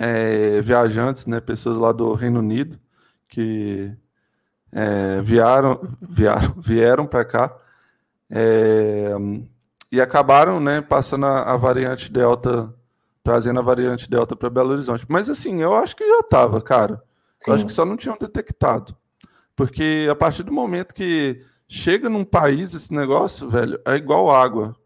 [0.00, 2.76] é, viajantes, né, pessoas lá do Reino Unido,
[3.28, 3.96] que
[4.72, 7.56] é, vieram, vieram, vieram para cá
[8.28, 9.12] é,
[9.92, 12.74] e acabaram né, passando a, a, variante Delta,
[13.26, 15.04] trazendo a variante Delta para Belo Horizonte.
[15.08, 17.02] Mas assim, eu acho que já estava, cara.
[17.34, 17.50] Sim.
[17.50, 18.96] Eu acho que só não tinham detectado.
[19.56, 24.76] Porque a partir do momento que chega num país esse negócio, velho, é igual água.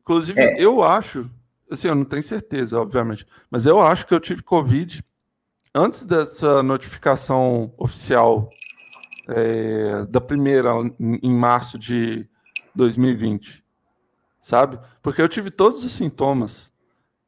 [0.00, 0.56] Inclusive, é.
[0.58, 1.30] eu acho,
[1.70, 5.04] assim, eu não tenho certeza, obviamente, mas eu acho que eu tive Covid
[5.74, 8.48] antes dessa notificação oficial
[9.28, 12.26] é, da primeira, em março de
[12.74, 13.62] 2020,
[14.40, 14.78] sabe?
[15.02, 16.71] Porque eu tive todos os sintomas.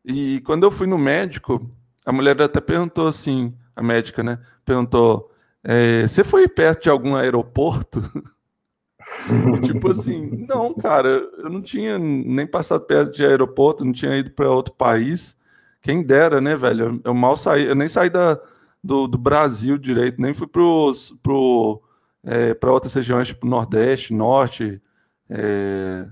[0.05, 1.71] E quando eu fui no médico,
[2.05, 4.39] a mulher até perguntou assim, a médica, né?
[4.65, 5.31] Perguntou:
[5.63, 8.03] é, você foi perto de algum aeroporto?
[9.65, 14.31] tipo assim, não, cara, eu não tinha nem passado perto de aeroporto, não tinha ido
[14.31, 15.37] para outro país.
[15.81, 17.01] Quem dera, né, velho?
[17.05, 18.39] Eu, mal saí, eu nem saí da,
[18.83, 21.83] do, do Brasil direito, nem fui pros, pro,
[22.23, 24.81] é, para outras regiões, tipo Nordeste, Norte.
[25.29, 26.07] É,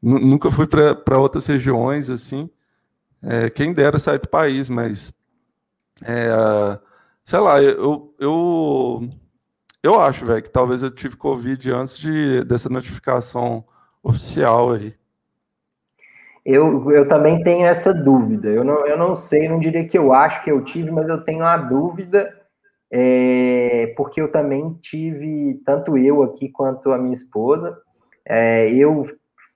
[0.00, 2.50] nunca fui para outras regiões, assim.
[3.22, 5.12] É, quem dera sair do país, mas.
[6.04, 6.78] É,
[7.24, 9.08] sei lá, eu, eu,
[9.82, 13.64] eu acho, velho, que talvez eu tive Covid antes de, dessa notificação
[14.02, 14.94] oficial aí.
[16.44, 18.48] Eu, eu também tenho essa dúvida.
[18.48, 21.22] Eu não, eu não sei, não diria que eu acho que eu tive, mas eu
[21.22, 22.36] tenho a dúvida,
[22.90, 27.78] é, porque eu também tive, tanto eu aqui quanto a minha esposa,
[28.26, 29.04] é, eu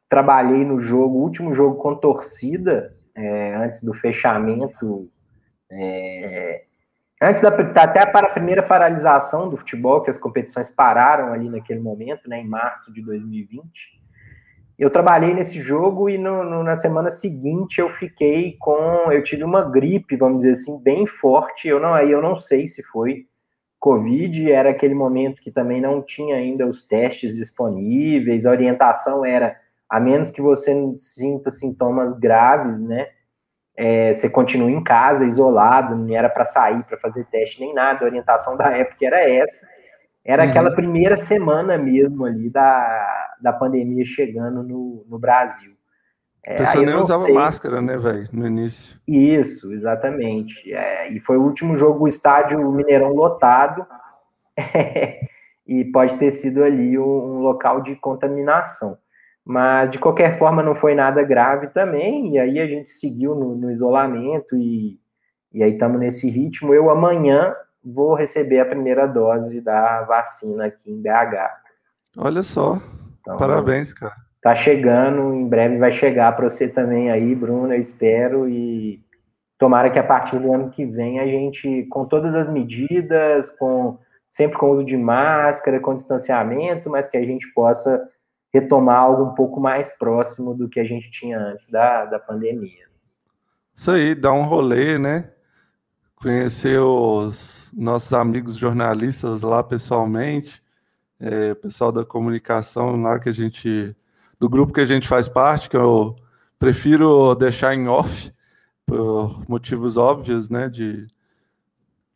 [0.08, 5.10] trabalhei no jogo, último jogo com torcida, é, antes do fechamento,
[5.70, 6.64] é,
[7.22, 11.80] antes da até para a primeira paralisação do futebol, que as competições pararam ali naquele
[11.80, 13.96] momento, né, em março de 2020
[14.78, 19.10] eu trabalhei nesse jogo e no, no, na semana seguinte eu fiquei com.
[19.10, 21.66] Eu tive uma gripe, vamos dizer assim, bem forte.
[21.66, 23.26] Eu não, aí eu não sei se foi
[23.78, 29.56] Covid, era aquele momento que também não tinha ainda os testes disponíveis, a orientação era,
[29.88, 33.08] a menos que você sinta sintomas graves, né?
[33.78, 38.04] É, você continua em casa, isolado, não era para sair para fazer teste nem nada.
[38.04, 39.66] A orientação da época era essa.
[40.24, 40.50] Era uhum.
[40.50, 45.76] aquela primeira semana mesmo ali da, da pandemia chegando no, no Brasil.
[46.44, 47.34] É, a pessoa nem usava sei.
[47.34, 48.96] máscara, né, velho, no início.
[49.06, 50.72] Isso, exatamente.
[50.72, 53.84] É, e foi o último jogo, o estádio Mineirão lotado.
[55.66, 58.96] e pode ter sido ali um, um, local de contaminação.
[59.46, 62.32] Mas, de qualquer forma, não foi nada grave também.
[62.32, 64.98] E aí a gente seguiu no, no isolamento e,
[65.54, 66.74] e aí estamos nesse ritmo.
[66.74, 71.48] Eu amanhã vou receber a primeira dose da vacina aqui em BH.
[72.18, 72.80] Olha só.
[73.20, 74.14] Então, Parabéns, cara.
[74.42, 79.00] Tá chegando, em breve vai chegar para você também aí, Bruno, eu espero e
[79.56, 83.98] tomara que a partir do ano que vem a gente, com todas as medidas, com
[84.28, 88.08] sempre com uso de máscara, com distanciamento, mas que a gente possa
[88.60, 92.86] retomar algo um pouco mais próximo do que a gente tinha antes da, da pandemia.
[93.74, 95.30] Isso aí, dá um rolê, né?
[96.16, 100.62] conhecer os nossos amigos jornalistas lá pessoalmente,
[101.20, 103.94] é, pessoal da comunicação lá que a gente,
[104.40, 106.16] do grupo que a gente faz parte, que eu
[106.58, 108.32] prefiro deixar em off,
[108.86, 111.06] por motivos óbvios, né, de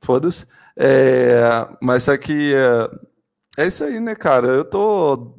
[0.01, 5.37] foda-se, é, mas aqui é, é isso aí, né, cara, eu tô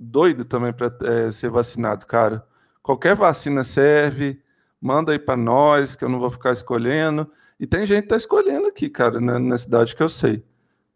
[0.00, 2.42] doido também para é, ser vacinado, cara,
[2.82, 4.40] qualquer vacina serve,
[4.80, 8.16] manda aí para nós, que eu não vou ficar escolhendo, e tem gente que tá
[8.16, 10.42] escolhendo aqui, cara, na, na cidade que eu sei.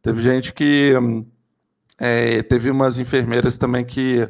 [0.01, 0.95] Teve gente que.
[1.99, 4.29] É, teve umas enfermeiras também que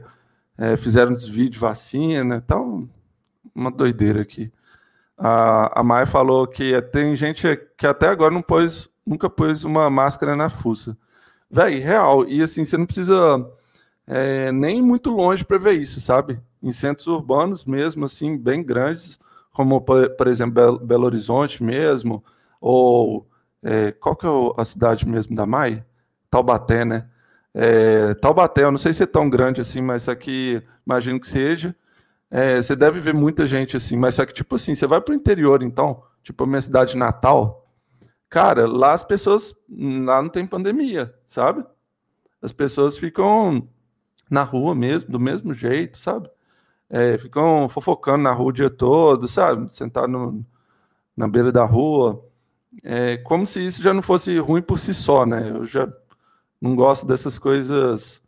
[0.58, 2.88] é, fizeram desvio de vacina, então
[3.54, 4.52] uma doideira aqui.
[5.16, 9.88] A, a Maia falou que tem gente que até agora não pôs, nunca pôs uma
[9.88, 10.96] máscara na fuça.
[11.50, 12.28] Véi, real.
[12.28, 13.48] E assim, você não precisa
[14.06, 16.40] é, nem muito longe para ver isso, sabe?
[16.62, 19.18] Em centros urbanos mesmo, assim, bem grandes,
[19.52, 22.22] como por, exemplo Belo Horizonte mesmo,
[22.60, 23.26] ou
[23.62, 25.84] é, qual que é a cidade mesmo da Mai?
[26.30, 27.08] Taubaté, né?
[27.54, 31.74] É, Taubaté, eu não sei se é tão grande assim, mas aqui imagino que seja.
[32.30, 35.12] É, você deve ver muita gente assim, mas só que, tipo assim, você vai para
[35.12, 37.70] o interior, então, tipo a minha cidade natal,
[38.28, 41.64] cara, lá as pessoas, lá não tem pandemia, sabe?
[42.42, 43.68] As pessoas ficam
[44.30, 46.28] na rua mesmo, do mesmo jeito, sabe?
[46.88, 49.74] É, ficam fofocando na rua o dia todo, sabe?
[49.74, 50.44] Sentado no,
[51.16, 52.24] na beira da rua.
[52.82, 55.50] É, como se isso já não fosse ruim por si só, né?
[55.50, 55.88] Eu já
[56.60, 58.22] não gosto dessas coisas,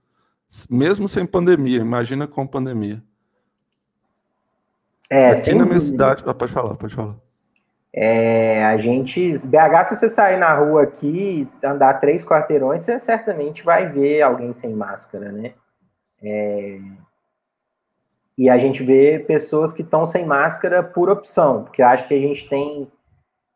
[0.68, 3.02] mesmo sem pandemia, imagina com pandemia.
[5.10, 6.22] É, Aqui na minha cidade.
[6.26, 7.14] Ah, pode falar, pode falar.
[7.92, 9.38] É, a gente.
[9.38, 14.52] BH, se você sair na rua aqui, andar três quarteirões, você certamente vai ver alguém
[14.52, 15.54] sem máscara, né?
[16.28, 16.80] É,
[18.36, 22.14] e a gente vê pessoas que estão sem máscara por opção, porque eu acho que
[22.14, 22.90] a gente tem,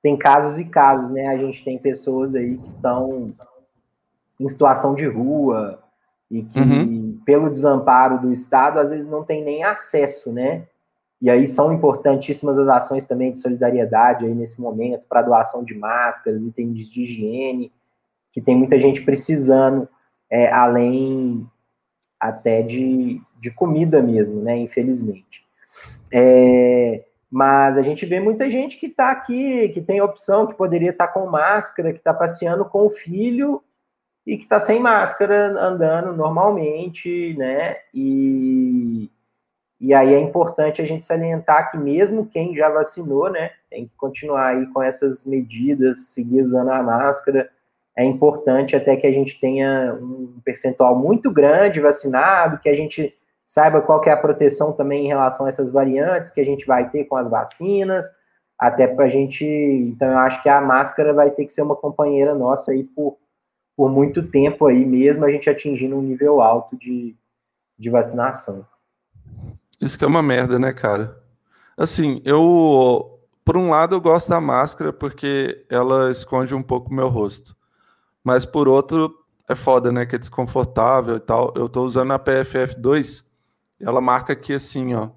[0.01, 1.27] tem casos e casos, né?
[1.27, 3.35] A gente tem pessoas aí que estão
[4.39, 5.83] em situação de rua
[6.31, 7.21] e que, uhum.
[7.27, 10.67] pelo desamparo do Estado, às vezes não tem nem acesso, né?
[11.21, 15.75] E aí são importantíssimas as ações também de solidariedade aí nesse momento para doação de
[15.75, 17.73] máscaras, itens de higiene,
[18.33, 19.87] que tem muita gente precisando,
[20.31, 21.47] é, além
[22.21, 24.57] até de, de comida mesmo, né?
[24.59, 25.47] Infelizmente.
[26.13, 30.91] É, mas a gente vê muita gente que está aqui, que tem opção, que poderia
[30.91, 33.63] estar tá com máscara, que está passeando com o filho
[34.27, 37.77] e que está sem máscara andando normalmente, né?
[37.95, 39.11] E
[39.81, 43.97] e aí é importante a gente salientar que mesmo quem já vacinou, né, tem que
[43.97, 47.51] continuar aí com essas medidas, seguir usando a máscara.
[48.01, 53.15] É importante até que a gente tenha um percentual muito grande vacinado, que a gente
[53.45, 56.89] saiba qual é a proteção também em relação a essas variantes que a gente vai
[56.89, 58.07] ter com as vacinas,
[58.59, 59.45] até para a gente.
[59.45, 63.19] Então, eu acho que a máscara vai ter que ser uma companheira nossa aí por,
[63.77, 67.15] por muito tempo aí, mesmo a gente atingindo um nível alto de,
[67.79, 68.65] de vacinação.
[69.79, 71.19] Isso que é uma merda, né, cara?
[71.77, 73.19] Assim, eu.
[73.45, 77.60] Por um lado, eu gosto da máscara porque ela esconde um pouco o meu rosto.
[78.23, 79.15] Mas por outro,
[79.49, 80.07] é foda, né?
[80.07, 81.53] Que é desconfortável e tal.
[81.57, 83.25] Eu tô usando a PFF2
[83.81, 85.11] e ela marca aqui assim, ó.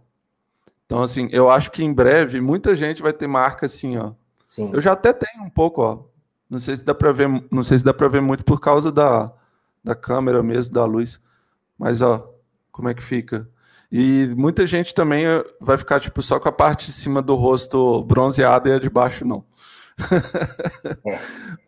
[0.85, 4.11] Então, assim, eu acho que em breve muita gente vai ter marca assim, ó.
[4.43, 4.69] Sim.
[4.73, 6.03] Eu já até tenho um pouco, ó.
[6.49, 8.91] Não sei se dá para ver, não sei se dá para ver muito por causa
[8.91, 9.31] da,
[9.83, 11.19] da câmera mesmo, da luz.
[11.77, 12.31] Mas ó,
[12.71, 13.47] como é que fica?
[13.91, 17.35] E muita gente também eh, vai ficar tipo só com a parte de cima do
[17.35, 19.43] rosto bronzeada e a de baixo não.
[21.05, 21.19] É.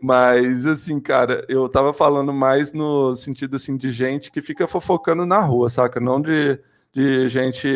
[0.01, 5.25] Mas assim, cara, eu tava falando mais no sentido assim de gente que fica fofocando
[5.25, 5.99] na rua, saca?
[5.99, 6.59] Não de,
[6.93, 7.67] de gente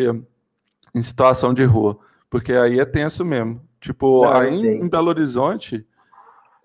[0.94, 1.98] em situação de rua,
[2.28, 3.60] porque aí é tenso mesmo.
[3.80, 5.86] Tipo, não, aí em Belo Horizonte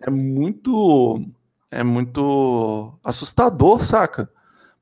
[0.01, 1.21] é muito
[1.71, 4.29] é muito assustador, saca?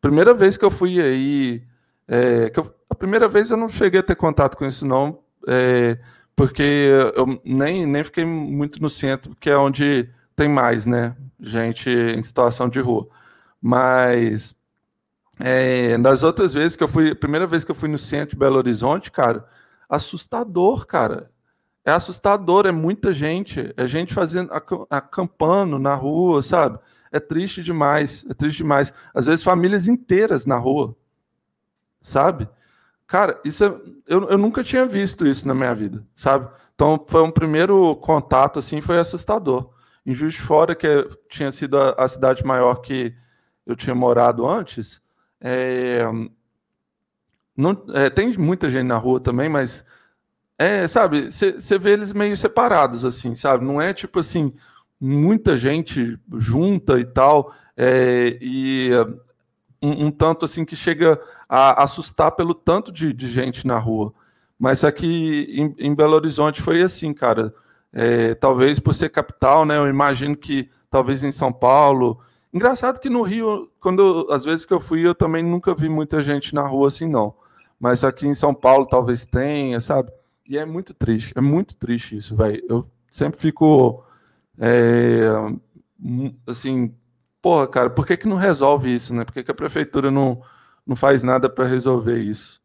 [0.01, 1.63] Primeira vez que eu fui aí,
[2.07, 5.19] é, que eu, a primeira vez eu não cheguei a ter contato com isso, não,
[5.47, 5.97] é,
[6.35, 6.63] porque
[7.15, 11.15] eu nem, nem fiquei muito no centro, que é onde tem mais, né?
[11.39, 13.07] Gente em situação de rua.
[13.61, 14.55] Mas
[15.39, 18.57] é, outras vezes que eu fui, primeira vez que eu fui no centro de Belo
[18.57, 19.47] Horizonte, cara,
[19.89, 21.31] assustador, cara.
[21.85, 24.49] É assustador, é muita gente, é gente fazendo,
[24.89, 26.79] acampando na rua, sabe?
[27.11, 28.93] É triste demais, é triste demais.
[29.13, 30.95] Às vezes famílias inteiras na rua,
[32.01, 32.47] sabe?
[33.13, 33.67] Cara, isso é,
[34.07, 36.49] eu, eu nunca tinha visto isso na minha vida, sabe?
[36.73, 39.69] Então foi um primeiro contato assim, foi assustador.
[40.03, 43.13] Em Juiz de Fora, que é, tinha sido a, a, cidade maior que
[43.67, 44.99] eu tinha morado antes,
[45.39, 46.01] é,
[47.55, 49.85] não, é, tem muita gente na rua também, mas
[50.57, 53.63] é, sabe, você vê eles meio separados, assim, sabe?
[53.63, 54.51] Não é tipo assim,
[54.99, 58.89] muita gente junta e tal, é, e
[59.83, 64.13] um, um, tanto assim que chega a assustar pelo tanto de, de gente na rua.
[64.57, 67.53] Mas aqui em, em, Belo Horizonte foi assim, cara.
[67.91, 69.77] É, talvez por ser capital, né?
[69.77, 72.19] Eu imagino que talvez em São Paulo.
[72.53, 76.21] Engraçado que no Rio, quando às vezes que eu fui, eu também nunca vi muita
[76.21, 77.35] gente na rua assim, não.
[77.79, 80.11] Mas aqui em São Paulo talvez tenha, sabe?
[80.47, 82.63] E é muito triste, é muito triste isso, velho.
[82.69, 84.03] Eu sempre fico
[84.57, 85.23] é,
[86.47, 86.93] assim,
[87.43, 89.25] porra, cara, por que, que não resolve isso, né?
[89.25, 90.41] Por que, que a prefeitura não,
[90.87, 92.63] não faz nada para resolver isso.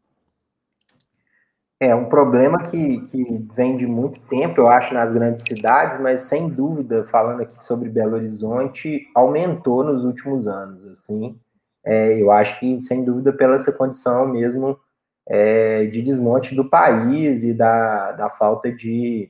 [1.81, 6.21] É um problema que, que vem de muito tempo, eu acho, nas grandes cidades, mas
[6.21, 10.85] sem dúvida, falando aqui sobre Belo Horizonte, aumentou nos últimos anos.
[10.85, 11.37] Assim,
[11.85, 14.79] é, eu acho que, sem dúvida, pela essa condição mesmo
[15.27, 19.29] é, de desmonte do país e da, da falta de,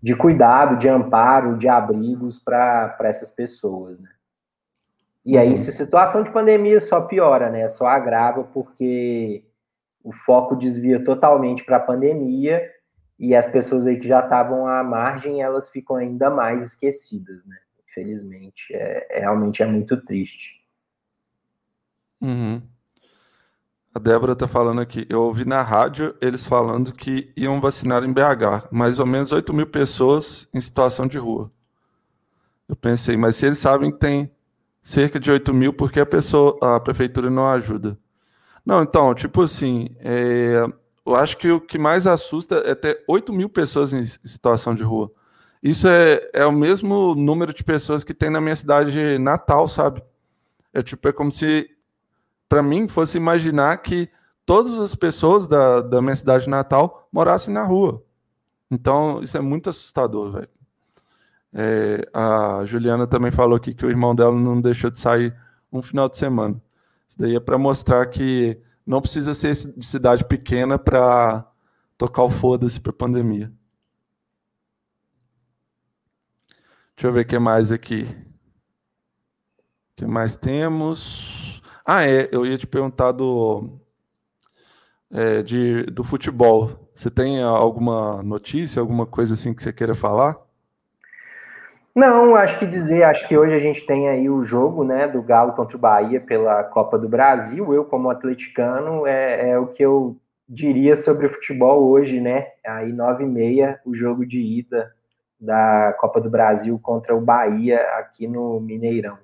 [0.00, 3.98] de cuidado, de amparo, de abrigos para essas pessoas.
[3.98, 4.10] Né?
[5.24, 5.56] E aí, uhum.
[5.56, 7.68] se a situação de pandemia só piora, né?
[7.68, 9.44] Só agrava, porque
[10.02, 12.62] o foco desvia totalmente para a pandemia
[13.18, 17.56] e as pessoas aí que já estavam à margem, elas ficam ainda mais esquecidas, né?
[17.88, 20.64] Infelizmente, é, é realmente é muito triste.
[22.20, 22.62] Uhum.
[23.98, 25.04] A Débora está falando aqui.
[25.08, 29.52] Eu ouvi na rádio eles falando que iam vacinar em BH, mais ou menos 8
[29.52, 31.50] mil pessoas em situação de rua.
[32.68, 34.30] Eu pensei, mas se eles sabem que tem
[34.80, 37.98] cerca de 8 mil, por que a, pessoa, a prefeitura não ajuda?
[38.64, 40.64] Não, então, tipo assim, é,
[41.04, 44.84] eu acho que o que mais assusta é ter 8 mil pessoas em situação de
[44.84, 45.10] rua.
[45.60, 50.04] Isso é, é o mesmo número de pessoas que tem na minha cidade natal, sabe?
[50.72, 51.68] É tipo, é como se,
[52.48, 54.08] para mim, fosse imaginar que
[54.46, 58.02] todas as pessoas da, da minha cidade natal morassem na rua.
[58.70, 60.48] Então, isso é muito assustador, velho.
[61.52, 65.34] É, a Juliana também falou aqui que o irmão dela não deixou de sair
[65.72, 66.60] um final de semana.
[67.06, 71.46] Isso daí é para mostrar que não precisa ser de cidade pequena para
[71.96, 73.52] tocar o foda-se para pandemia.
[76.96, 78.02] Deixa eu ver o que mais aqui.
[79.92, 81.47] O que mais temos?
[81.90, 82.28] Ah, é.
[82.30, 83.80] Eu ia te perguntar do,
[85.10, 86.90] é, de, do futebol.
[86.94, 90.36] Você tem alguma notícia, alguma coisa assim que você queira falar?
[91.94, 95.22] Não, acho que dizer, acho que hoje a gente tem aí o jogo, né, do
[95.22, 97.72] Galo contra o Bahia pela Copa do Brasil.
[97.72, 100.14] Eu, como atleticano, é, é o que eu
[100.46, 102.48] diria sobre o futebol hoje, né?
[102.66, 104.94] Aí nove e meia, o jogo de ida
[105.40, 109.16] da Copa do Brasil contra o Bahia aqui no Mineirão.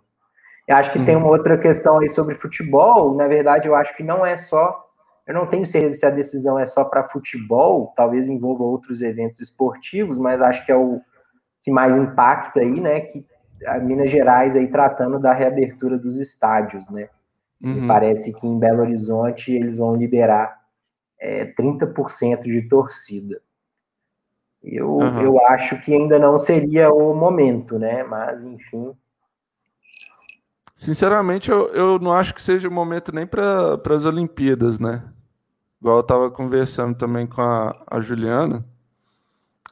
[0.67, 1.05] Eu acho que uhum.
[1.05, 3.15] tem uma outra questão aí sobre futebol.
[3.15, 4.83] Na verdade, eu acho que não é só.
[5.27, 9.41] Eu não tenho certeza se a decisão é só para futebol, talvez envolva outros eventos
[9.41, 11.01] esportivos, mas acho que é o
[11.63, 13.01] que mais impacta aí, né?
[13.01, 13.27] Que
[13.67, 17.09] a Minas Gerais aí tratando da reabertura dos estádios, né?
[17.63, 17.87] Uhum.
[17.87, 20.61] parece que em Belo Horizonte eles vão liberar
[21.19, 23.41] é, 30% de torcida.
[24.63, 25.23] Eu, uhum.
[25.23, 28.03] eu acho que ainda não seria o momento, né?
[28.03, 28.95] Mas, enfim.
[30.75, 35.05] Sinceramente, eu, eu não acho que seja o momento nem para as Olimpíadas, né?
[35.81, 38.65] Igual eu estava conversando também com a, a Juliana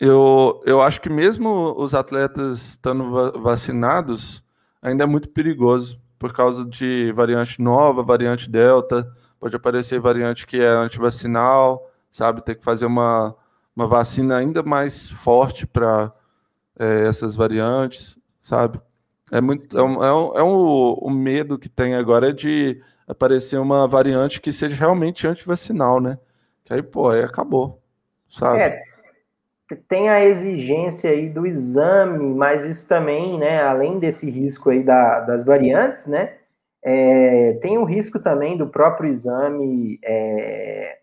[0.04, 4.42] eu, eu acho que mesmo os atletas estando vacinados,
[4.82, 9.08] ainda é muito perigoso por causa de variante nova, variante delta,
[9.38, 12.42] pode aparecer variante que é antivacinal, sabe?
[12.44, 13.32] Ter que fazer uma,
[13.76, 16.12] uma vacina ainda mais forte para
[16.76, 18.80] é, essas variantes, sabe?
[19.32, 22.78] É muito é um, é um, é um, um medo que tem agora de
[23.08, 26.18] aparecer uma variante que seja realmente antivacinal, né?
[26.64, 27.82] Que aí, pô, aí acabou,
[28.28, 28.58] sabe?
[28.58, 28.82] É,
[29.88, 35.20] tem a exigência aí do exame, mas isso também, né, além desse risco aí da,
[35.20, 36.34] das variantes, né,
[36.84, 40.98] é, tem o risco também do próprio exame, é,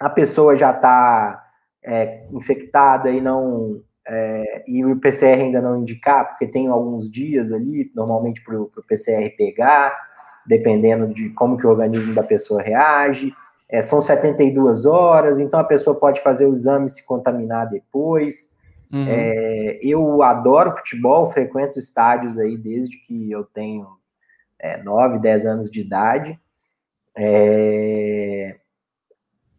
[0.00, 1.48] a pessoa já está
[1.82, 3.82] é, infectada e não
[4.12, 8.68] é, e o PCR ainda não indicar, porque tem alguns dias ali, normalmente para o
[8.88, 9.96] PCR pegar,
[10.44, 13.32] dependendo de como que o organismo da pessoa reage
[13.68, 18.52] é, são 72 horas, então a pessoa pode fazer o exame e se contaminar depois.
[18.92, 19.06] Uhum.
[19.08, 23.86] É, eu adoro futebol, frequento estádios aí desde que eu tenho
[24.58, 26.36] é, 9, 10 anos de idade.
[27.14, 28.56] É,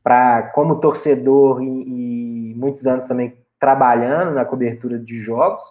[0.03, 5.63] pra, como torcedor e, e, muitos anos também trabalhando na cobertura de jogos,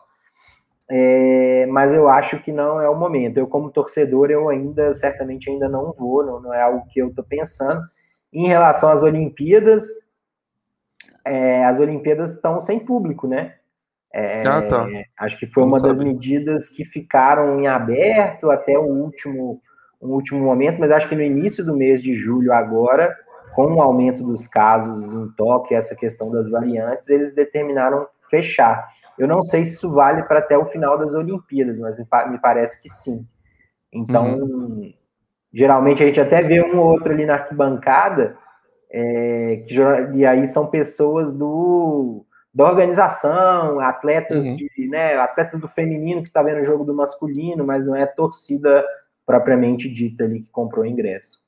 [0.89, 3.37] é, mas eu acho que não é o momento.
[3.37, 7.09] Eu, como torcedor, eu ainda, certamente ainda não vou, não, não é algo que eu
[7.09, 7.83] estou pensando.
[8.33, 9.83] Em relação às Olimpíadas,
[11.25, 13.55] é, as Olimpíadas estão sem público, né?
[14.13, 14.87] É, ah, tá.
[15.19, 19.61] Acho que foi uma das medidas que ficaram em aberto até o último,
[20.01, 23.17] o último momento, mas acho que no início do mês de julho, agora,
[23.55, 28.89] com o aumento dos casos em Tóquio, essa questão das variantes, eles determinaram fechar.
[29.19, 31.99] Eu não sei se isso vale para até o final das Olimpíadas, mas
[32.31, 33.27] me parece que sim.
[33.93, 34.93] Então, uhum.
[35.53, 38.37] Geralmente a gente até vê um ou outro ali na arquibancada,
[38.91, 39.75] é, que,
[40.15, 42.25] e aí são pessoas do,
[42.55, 44.55] da organização, atletas, uhum.
[44.55, 48.07] de, né, atletas do feminino que está vendo o jogo do masculino, mas não é
[48.07, 48.85] torcida
[49.27, 51.41] propriamente dita ali que comprou o ingresso.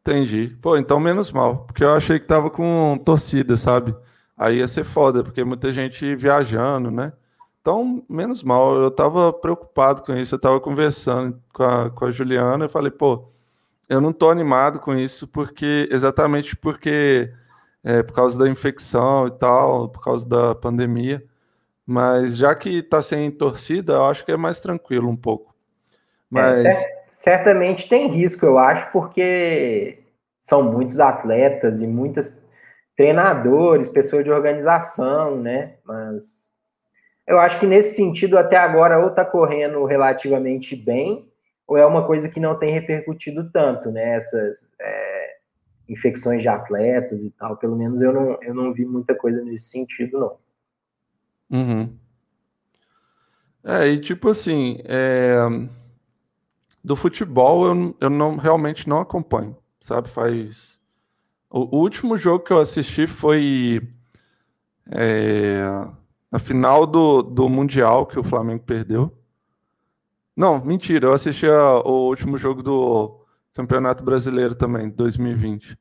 [0.00, 0.56] Entendi.
[0.62, 3.94] Pô, então menos mal, porque eu achei que tava com torcida, sabe?
[4.36, 7.12] Aí ia ser foda, porque muita gente viajando, né?
[7.60, 12.10] Então, menos mal, eu tava preocupado com isso, eu tava conversando com a, com a
[12.10, 13.28] Juliana, eu falei, pô,
[13.88, 17.30] eu não tô animado com isso, porque exatamente porque
[17.84, 21.22] é, por causa da infecção e tal, por causa da pandemia.
[21.84, 25.54] Mas já que tá sem torcida, eu acho que é mais tranquilo um pouco.
[26.32, 26.64] É, Mas...
[26.64, 30.04] É, certamente tem risco, eu acho, porque
[30.38, 32.34] são muitos atletas e muitos
[32.96, 35.74] treinadores, pessoas de organização, né?
[35.84, 36.54] Mas
[37.26, 41.30] eu acho que nesse sentido, até agora, ou está correndo relativamente bem,
[41.68, 44.14] ou é uma coisa que não tem repercutido tanto, né?
[44.14, 45.36] Essas é,
[45.90, 47.54] infecções de atletas e tal.
[47.58, 51.58] Pelo menos eu não, eu não vi muita coisa nesse sentido, não.
[51.60, 51.94] Uhum.
[53.62, 55.36] É, e tipo assim, é
[56.82, 60.08] do futebol eu, eu não realmente não acompanho, sabe?
[60.08, 60.80] Faz.
[61.50, 63.86] O, o último jogo que eu assisti foi
[64.90, 65.60] é,
[66.30, 69.12] na final do, do Mundial que o Flamengo perdeu.
[70.36, 73.20] Não, mentira, eu assisti a, o último jogo do
[73.52, 75.78] Campeonato Brasileiro também, 2020.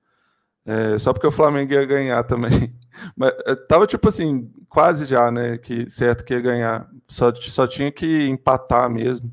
[0.65, 2.75] É, só porque o Flamengo ia ganhar também.
[3.15, 5.57] Mas é, tava tipo assim, quase já, né?
[5.57, 6.89] Que certo que ia ganhar.
[7.07, 9.31] Só, só tinha que empatar mesmo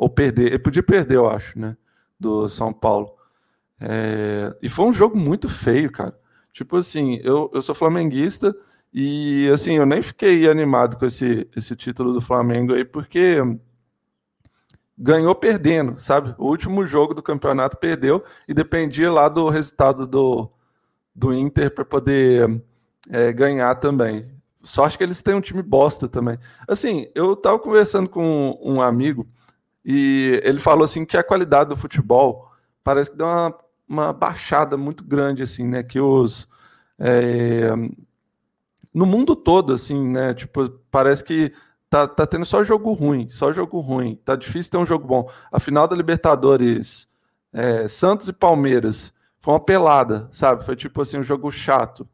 [0.00, 0.46] ou perder.
[0.46, 1.76] Ele podia perder, eu acho, né?
[2.18, 3.12] Do São Paulo.
[3.78, 4.56] É...
[4.62, 6.18] E foi um jogo muito feio, cara.
[6.54, 8.56] Tipo assim, eu, eu sou flamenguista
[8.92, 13.38] e assim, eu nem fiquei animado com esse, esse título do Flamengo aí, porque
[14.96, 16.34] ganhou perdendo, sabe?
[16.38, 20.50] O último jogo do campeonato perdeu e dependia lá do resultado do,
[21.14, 22.62] do Inter para poder
[23.10, 24.30] é, ganhar também.
[24.62, 26.38] Só acho que eles têm um time bosta também.
[26.66, 29.26] Assim, eu tava conversando com um amigo
[29.84, 32.50] e ele falou assim que a qualidade do futebol
[32.84, 33.54] parece que deu uma,
[33.88, 35.82] uma baixada muito grande, assim, né?
[35.82, 36.48] Que os.
[36.98, 37.70] É,
[38.92, 40.34] no mundo todo, assim, né?
[40.34, 41.52] Tipo, parece que
[41.88, 44.16] tá, tá tendo só jogo ruim, só jogo ruim.
[44.24, 45.30] Tá difícil ter um jogo bom.
[45.50, 47.08] A final da Libertadores,
[47.52, 50.64] é, Santos e Palmeiras, foi uma pelada, sabe?
[50.64, 52.08] Foi tipo assim, um jogo chato.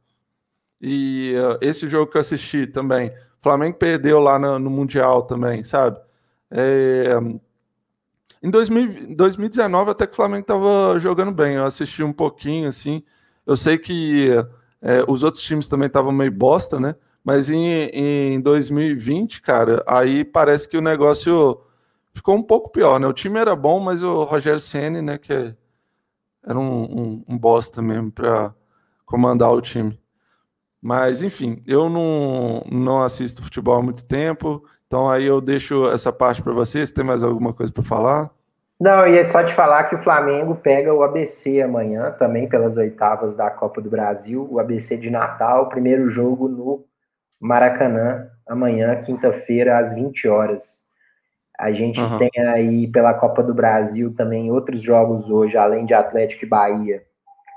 [0.80, 5.62] E uh, esse jogo que eu assisti também, Flamengo perdeu lá no, no Mundial também,
[5.62, 5.98] sabe?
[6.50, 7.10] É,
[8.42, 11.56] em 2000, 2019, até que o Flamengo estava jogando bem.
[11.56, 13.02] Eu assisti um pouquinho, assim.
[13.46, 14.30] Eu sei que
[14.82, 16.94] é, os outros times também estavam meio bosta, né?
[17.24, 21.60] Mas em, em 2020, cara, aí parece que o negócio
[22.14, 23.06] ficou um pouco pior, né?
[23.06, 25.54] O time era bom, mas o Rogério Ceni, né, que é,
[26.46, 28.54] era um, um, um bosta mesmo para
[29.04, 29.98] comandar o time.
[30.80, 36.12] Mas, enfim, eu não, não assisto futebol há muito tempo, então aí eu deixo essa
[36.12, 36.90] parte para vocês.
[36.90, 38.30] Tem mais alguma coisa para falar?
[38.78, 42.76] Não, eu ia só te falar que o Flamengo pega o ABC amanhã, também pelas
[42.76, 46.84] oitavas da Copa do Brasil, o ABC de Natal, primeiro jogo no
[47.40, 50.86] Maracanã, amanhã, quinta-feira, às 20 horas.
[51.58, 52.18] A gente uhum.
[52.18, 57.02] tem aí pela Copa do Brasil também outros jogos hoje, além de Atlético e Bahia.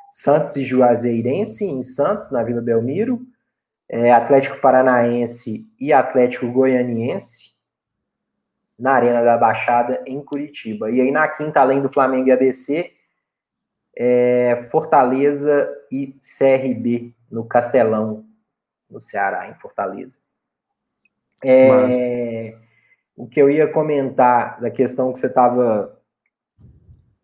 [0.09, 3.21] Santos e Juazeirense em Santos, na Vila Belmiro.
[3.89, 7.49] É, Atlético Paranaense e Atlético Goianiense
[8.77, 10.89] na Arena da Baixada, em Curitiba.
[10.89, 12.93] E aí na quinta, além do Flamengo e ABC,
[13.95, 18.25] é Fortaleza e CRB no Castelão,
[18.89, 20.19] no Ceará, em Fortaleza.
[21.43, 22.55] É,
[23.15, 25.99] o que eu ia comentar da questão que você estava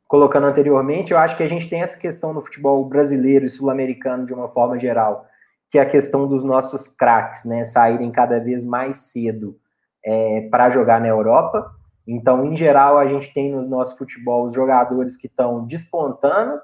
[0.07, 4.25] colocando anteriormente, eu acho que a gente tem essa questão no futebol brasileiro e sul-americano
[4.25, 5.27] de uma forma geral,
[5.75, 9.59] que é a questão dos nossos craques, né, saírem cada vez mais cedo
[10.01, 11.69] é, para jogar na Europa.
[12.07, 16.61] Então, em geral, a gente tem no nosso futebol os jogadores que estão despontando,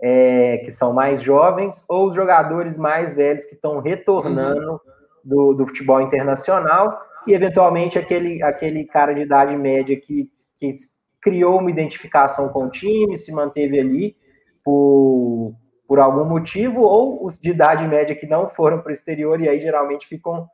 [0.00, 4.78] é, que são mais jovens, ou os jogadores mais velhos que estão retornando uhum.
[5.22, 10.74] do, do, futebol internacional, e eventualmente aquele, aquele cara de idade média que, que
[11.20, 14.16] criou uma identificação com o time, se manteve ali
[14.64, 15.52] por,
[15.86, 19.48] por algum motivo, ou os de idade média que não foram para o exterior e
[19.48, 20.48] aí geralmente ficam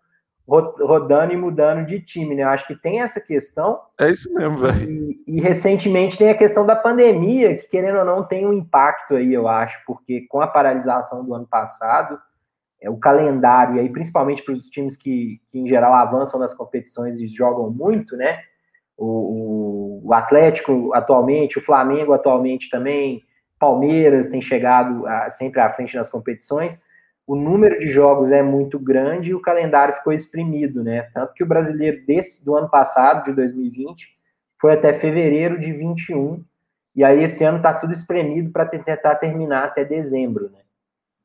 [0.46, 2.42] rodando e mudando de time, né?
[2.42, 3.80] Eu acho que tem essa questão.
[3.98, 4.90] É isso mesmo, velho.
[4.90, 9.14] E, e, recentemente tem a questão da pandemia, que querendo ou não tem um impacto
[9.14, 12.18] aí, eu acho, porque com a paralisação do ano passado,
[12.80, 16.52] é, o calendário, e aí principalmente para os times que, que em geral avançam nas
[16.52, 18.40] competições e jogam muito, né?
[18.98, 23.22] O, o, o Atlético atualmente, o Flamengo atualmente também,
[23.62, 26.80] Palmeiras tem chegado a, sempre à frente nas competições
[27.26, 31.02] o número de jogos é muito grande e o calendário ficou exprimido, né?
[31.14, 34.08] Tanto que o brasileiro desse do ano passado, de 2020,
[34.60, 36.44] foi até fevereiro de 21,
[36.94, 40.58] e aí esse ano está tudo espremido para tentar terminar até dezembro, né?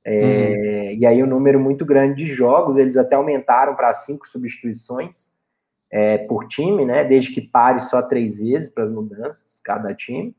[0.06, 1.00] É, uhum.
[1.00, 5.36] E aí o um número muito grande de jogos, eles até aumentaram para cinco substituições
[5.92, 7.04] é, por time, né?
[7.04, 10.34] Desde que pare só três vezes para as mudanças, cada time,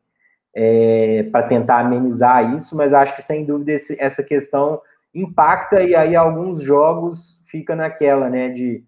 [0.54, 4.80] é, para tentar amenizar isso, mas acho que sem dúvida esse, essa questão
[5.14, 8.48] impacta e aí alguns jogos fica naquela, né?
[8.48, 8.84] De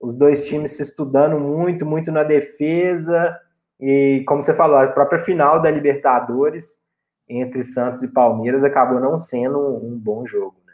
[0.00, 3.38] os dois times se estudando muito, muito na defesa,
[3.80, 6.84] e como você falou, a própria final da Libertadores
[7.28, 10.56] entre Santos e Palmeiras acabou não sendo um, um bom jogo.
[10.66, 10.72] Né?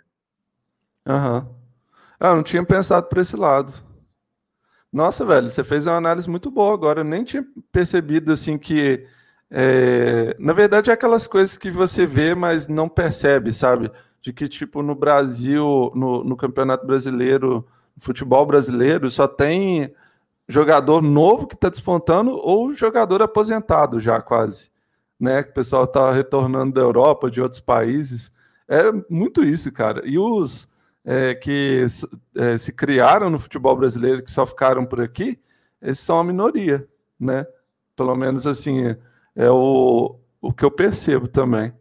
[1.07, 1.39] Aham.
[1.39, 1.61] Uhum.
[2.19, 3.73] Ah, não tinha pensado por esse lado.
[4.93, 7.01] Nossa, velho, você fez uma análise muito boa agora.
[7.01, 9.07] Eu nem tinha percebido assim que.
[9.51, 10.37] É...
[10.39, 13.91] Na verdade, é aquelas coisas que você vê, mas não percebe, sabe?
[14.21, 17.67] De que, tipo, no Brasil, no, no Campeonato Brasileiro,
[17.99, 19.95] futebol brasileiro, só tem
[20.49, 24.71] jogador novo que está despontando ou jogador aposentado já quase
[25.21, 25.43] né?
[25.43, 28.33] Que o pessoal está retornando da Europa, de outros países.
[28.67, 30.03] É muito isso, cara.
[30.07, 30.69] E os
[31.05, 31.85] é, que
[32.35, 35.39] é, se criaram no futebol brasileiro, que só ficaram por aqui,
[35.83, 37.47] esses são a minoria, né?
[37.95, 38.97] Pelo menos assim,
[39.41, 41.73] é o, o que eu percebo também.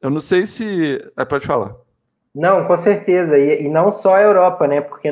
[0.00, 1.04] Eu não sei se.
[1.18, 1.74] É, pode falar.
[2.32, 3.36] Não, com certeza.
[3.36, 4.80] E, e não só a Europa, né?
[4.80, 5.08] Porque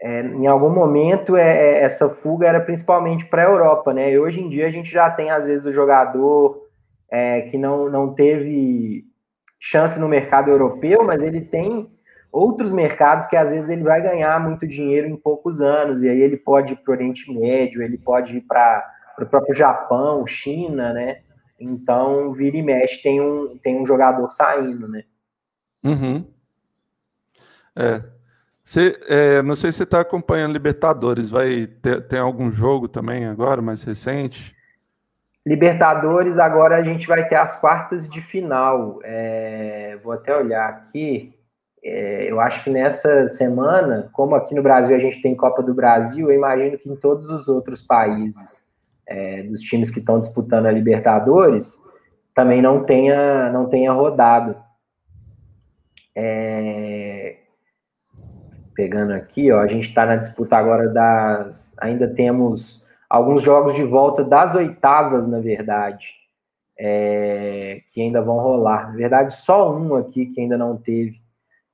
[0.00, 4.12] é, em algum momento é, é essa fuga era principalmente para a Europa, né?
[4.12, 6.62] E hoje em dia a gente já tem, às vezes, o jogador
[7.10, 9.04] é, que não, não teve
[9.58, 11.90] chance no mercado europeu, mas ele tem
[12.30, 16.20] outros mercados que às vezes ele vai ganhar muito dinheiro em poucos anos, e aí
[16.20, 20.92] ele pode ir para o Oriente Médio, ele pode ir para o próprio Japão, China,
[20.92, 21.20] né?
[21.58, 25.04] Então, vira e mexe, tem um, tem um jogador saindo, né?
[25.82, 26.26] Uhum.
[27.74, 28.02] É,
[28.66, 31.30] você, é, não sei se você está acompanhando Libertadores.
[31.30, 34.56] Vai ter, tem algum jogo também agora, mais recente?
[35.46, 38.98] Libertadores, agora a gente vai ter as quartas de final.
[39.04, 41.32] É, vou até olhar aqui.
[41.82, 45.72] É, eu acho que nessa semana, como aqui no Brasil a gente tem Copa do
[45.72, 48.65] Brasil, eu imagino que em todos os outros países
[49.08, 51.84] é, dos times que estão disputando a Libertadores
[52.36, 54.54] também não tenha, não tenha rodado.
[56.14, 57.36] É,
[58.74, 61.74] pegando aqui, ó, a gente está na disputa agora das.
[61.80, 66.08] Ainda temos alguns jogos de volta das oitavas, na verdade,
[66.78, 68.90] é, que ainda vão rolar.
[68.90, 71.18] Na verdade, só um aqui que ainda não teve,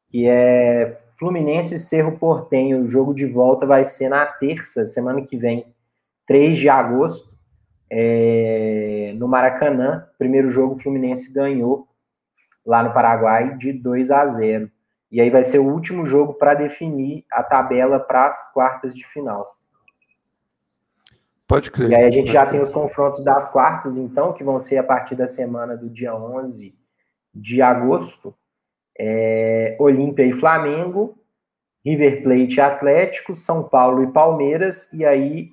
[0.09, 2.82] que é Fluminense e Cerro Portenho.
[2.82, 5.66] O jogo de volta vai ser na terça, semana que vem,
[6.26, 7.32] 3 de agosto,
[7.90, 10.06] é, no Maracanã.
[10.18, 11.86] Primeiro jogo, o Fluminense ganhou
[12.64, 14.70] lá no Paraguai de 2 a 0.
[15.10, 19.06] E aí vai ser o último jogo para definir a tabela para as quartas de
[19.06, 19.56] final.
[21.46, 21.90] Pode crer.
[21.90, 22.52] E aí a gente já crer.
[22.52, 26.14] tem os confrontos das quartas, então, que vão ser a partir da semana do dia
[26.14, 26.74] 11
[27.34, 28.34] de agosto.
[28.98, 31.18] É, Olímpia e Flamengo,
[31.84, 35.52] River Plate e Atlético, São Paulo e Palmeiras, e aí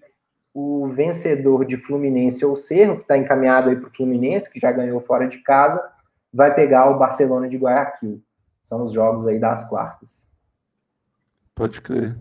[0.53, 4.71] o vencedor de Fluminense ou Cerro, que está encaminhado aí para o Fluminense, que já
[4.71, 5.81] ganhou fora de casa,
[6.33, 8.21] vai pegar o Barcelona de Guayaquil.
[8.61, 10.31] São os jogos aí das quartas.
[11.55, 12.17] Pode crer.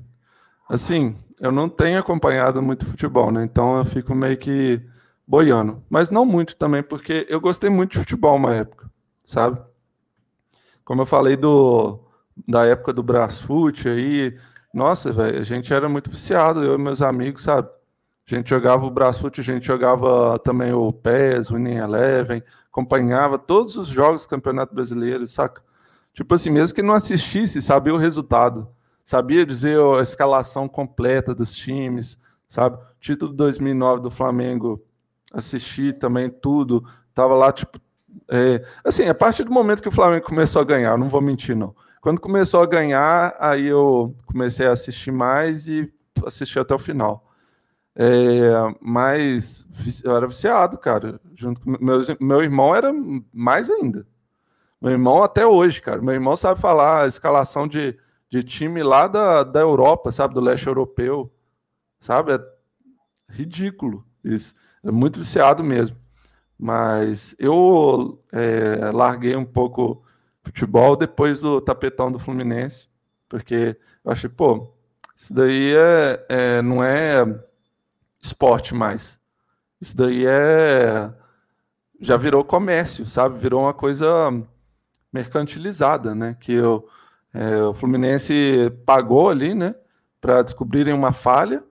[0.68, 3.44] Assim, eu não tenho acompanhado muito futebol, né?
[3.44, 4.82] Então eu fico meio que
[5.26, 5.82] boiando.
[5.88, 8.90] Mas não muito também, porque eu gostei muito de futebol uma época,
[9.22, 9.60] sabe?
[10.84, 12.00] Como eu falei do
[12.46, 14.38] da época do Brasfoot aí,
[14.72, 17.68] nossa, velho, a gente era muito viciado, eu e meus amigos, sabe?
[18.30, 23.38] A gente jogava o Brasfoot, a gente jogava também o PES, o Winning Eleven, acompanhava
[23.38, 25.62] todos os jogos do Campeonato Brasileiro, saca?
[26.12, 28.68] Tipo assim, mesmo que não assistisse, sabia o resultado.
[29.04, 32.78] Sabia dizer a escalação completa dos times, sabe?
[33.00, 34.82] Título 2009 do Flamengo,
[35.32, 36.84] assisti também tudo.
[37.14, 37.80] Tava lá, tipo.
[38.30, 41.56] É, assim, a partir do momento que o Flamengo começou a ganhar, não vou mentir,
[41.56, 41.74] não.
[42.02, 45.90] Quando começou a ganhar, aí eu comecei a assistir mais e
[46.26, 47.27] assisti até o final.
[48.00, 49.66] É, mas
[50.04, 51.20] eu era viciado, cara.
[51.34, 52.92] Junto com meu, meu irmão era
[53.32, 54.06] mais ainda.
[54.80, 56.00] Meu irmão até hoje, cara.
[56.00, 57.98] Meu irmão sabe falar a escalação de,
[58.30, 60.32] de time lá da, da Europa, sabe?
[60.34, 61.32] Do leste europeu.
[61.98, 62.34] Sabe?
[62.34, 62.40] É
[63.28, 64.54] ridículo isso.
[64.84, 65.96] É muito viciado mesmo.
[66.56, 70.04] Mas eu é, larguei um pouco
[70.42, 72.88] futebol depois do tapetão do Fluminense,
[73.28, 74.72] porque eu achei, pô,
[75.14, 77.24] isso daí é, é, não é
[78.28, 79.18] esporte mais.
[79.80, 81.10] Isso daí é.
[82.00, 83.38] Já virou comércio, sabe?
[83.38, 84.06] Virou uma coisa
[85.12, 86.36] mercantilizada, né?
[86.38, 86.86] Que o,
[87.34, 89.74] é, o Fluminense pagou ali, né?
[90.20, 91.62] Para descobrirem uma falha.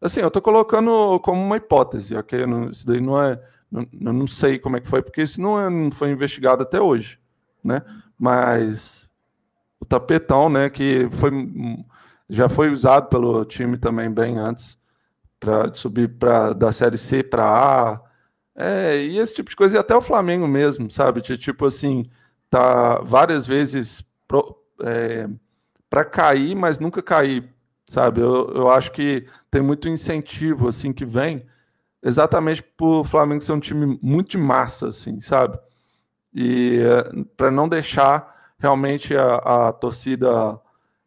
[0.00, 2.46] Assim, eu estou colocando como uma hipótese, ok?
[2.46, 3.42] Não, isso daí não é.
[3.70, 6.62] Não, eu não sei como é que foi, porque isso não, é, não foi investigado
[6.62, 7.18] até hoje,
[7.62, 7.82] né?
[8.18, 9.08] Mas
[9.78, 11.30] o tapetão, né, que foi
[12.28, 14.79] já foi usado pelo time também bem antes
[15.40, 18.00] para subir para da série C para A,
[18.54, 21.22] é, e esse tipo de coisa e até o Flamengo mesmo, sabe?
[21.22, 22.04] Tipo assim,
[22.50, 24.04] tá várias vezes
[24.82, 25.28] é,
[25.88, 27.48] para cair, mas nunca cair,
[27.86, 28.20] sabe?
[28.20, 31.46] Eu, eu acho que tem muito incentivo assim que vem
[32.02, 35.58] exatamente por o Flamengo ser um time muito de massa, assim, sabe?
[36.34, 40.60] E é, para não deixar realmente a, a torcida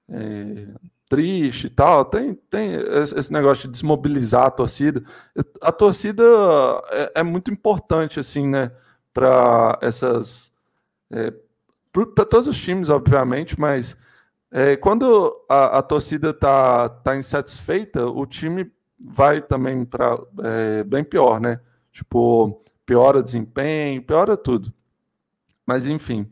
[0.10, 0.68] é,
[1.14, 2.72] triste e tal, tem, tem
[3.04, 5.04] esse negócio de desmobilizar a torcida.
[5.62, 6.24] A torcida
[6.90, 8.72] é, é muito importante, assim, né,
[9.14, 10.52] para essas.
[11.12, 11.32] É,
[12.16, 13.96] para todos os times, obviamente, mas
[14.52, 21.04] é, quando a, a torcida está tá insatisfeita, o time vai também para é, bem
[21.04, 21.60] pior, né?
[21.92, 24.74] Tipo, piora desempenho, piora tudo.
[25.64, 26.28] Mas enfim,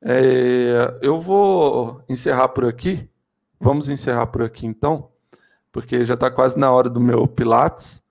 [0.00, 3.10] é, eu vou encerrar por aqui.
[3.60, 5.10] Vamos encerrar por aqui então,
[5.72, 8.02] porque já está quase na hora do meu Pilates.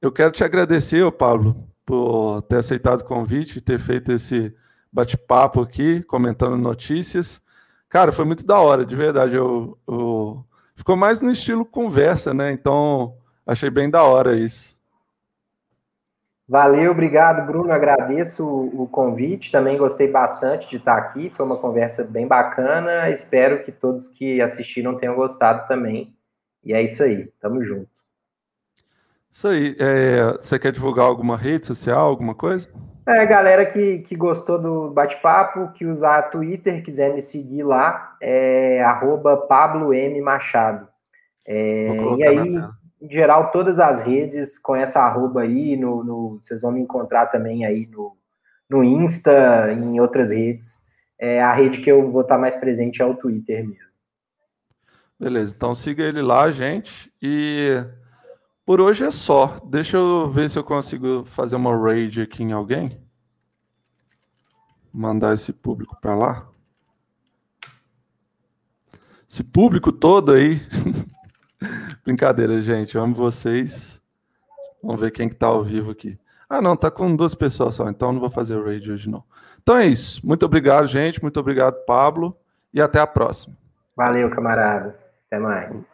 [0.00, 4.54] Eu quero te agradecer, Pablo, por ter aceitado o convite, ter feito esse
[4.92, 7.42] bate-papo aqui, comentando notícias.
[7.88, 9.36] Cara, foi muito da hora, de verdade.
[9.36, 10.44] Eu, eu...
[10.74, 12.52] Ficou mais no estilo conversa, né?
[12.52, 13.16] Então,
[13.46, 14.77] achei bem da hora isso.
[16.48, 17.70] Valeu, obrigado, Bruno.
[17.70, 19.52] Agradeço o, o convite.
[19.52, 21.30] Também gostei bastante de estar aqui.
[21.36, 23.10] Foi uma conversa bem bacana.
[23.10, 26.16] Espero que todos que assistiram tenham gostado também.
[26.64, 27.30] E é isso aí.
[27.38, 27.90] Tamo junto.
[29.30, 29.76] Isso aí.
[29.78, 32.66] É, você quer divulgar alguma rede social, alguma coisa?
[33.06, 38.82] É, galera que, que gostou do bate-papo, que usar Twitter, quiser me seguir lá, é
[38.82, 40.20] arroba Pablo M.
[40.22, 40.88] Machado.
[41.46, 41.88] É,
[42.18, 42.52] e aí,
[43.00, 47.26] em geral, todas as redes com essa arroba aí, no, no, vocês vão me encontrar
[47.26, 48.16] também aí no,
[48.68, 50.84] no Insta, em outras redes.
[51.18, 53.88] É, a rede que eu vou estar mais presente é o Twitter mesmo.
[55.18, 57.12] Beleza, então siga ele lá, gente.
[57.20, 57.84] E
[58.64, 59.58] por hoje é só.
[59.64, 63.00] Deixa eu ver se eu consigo fazer uma raid aqui em alguém.
[64.92, 66.48] Mandar esse público para lá.
[69.28, 70.60] Esse público todo aí.
[72.04, 72.94] Brincadeira, gente.
[72.94, 74.00] Eu amo vocês.
[74.82, 76.18] Vamos ver quem que tá ao vivo aqui.
[76.48, 79.22] Ah, não, tá com duas pessoas só, então não vou fazer raid hoje não.
[79.62, 80.26] Então é isso.
[80.26, 81.20] Muito obrigado, gente.
[81.20, 82.34] Muito obrigado, Pablo.
[82.72, 83.54] E até a próxima.
[83.94, 84.98] Valeu, camarada.
[85.26, 85.86] Até mais.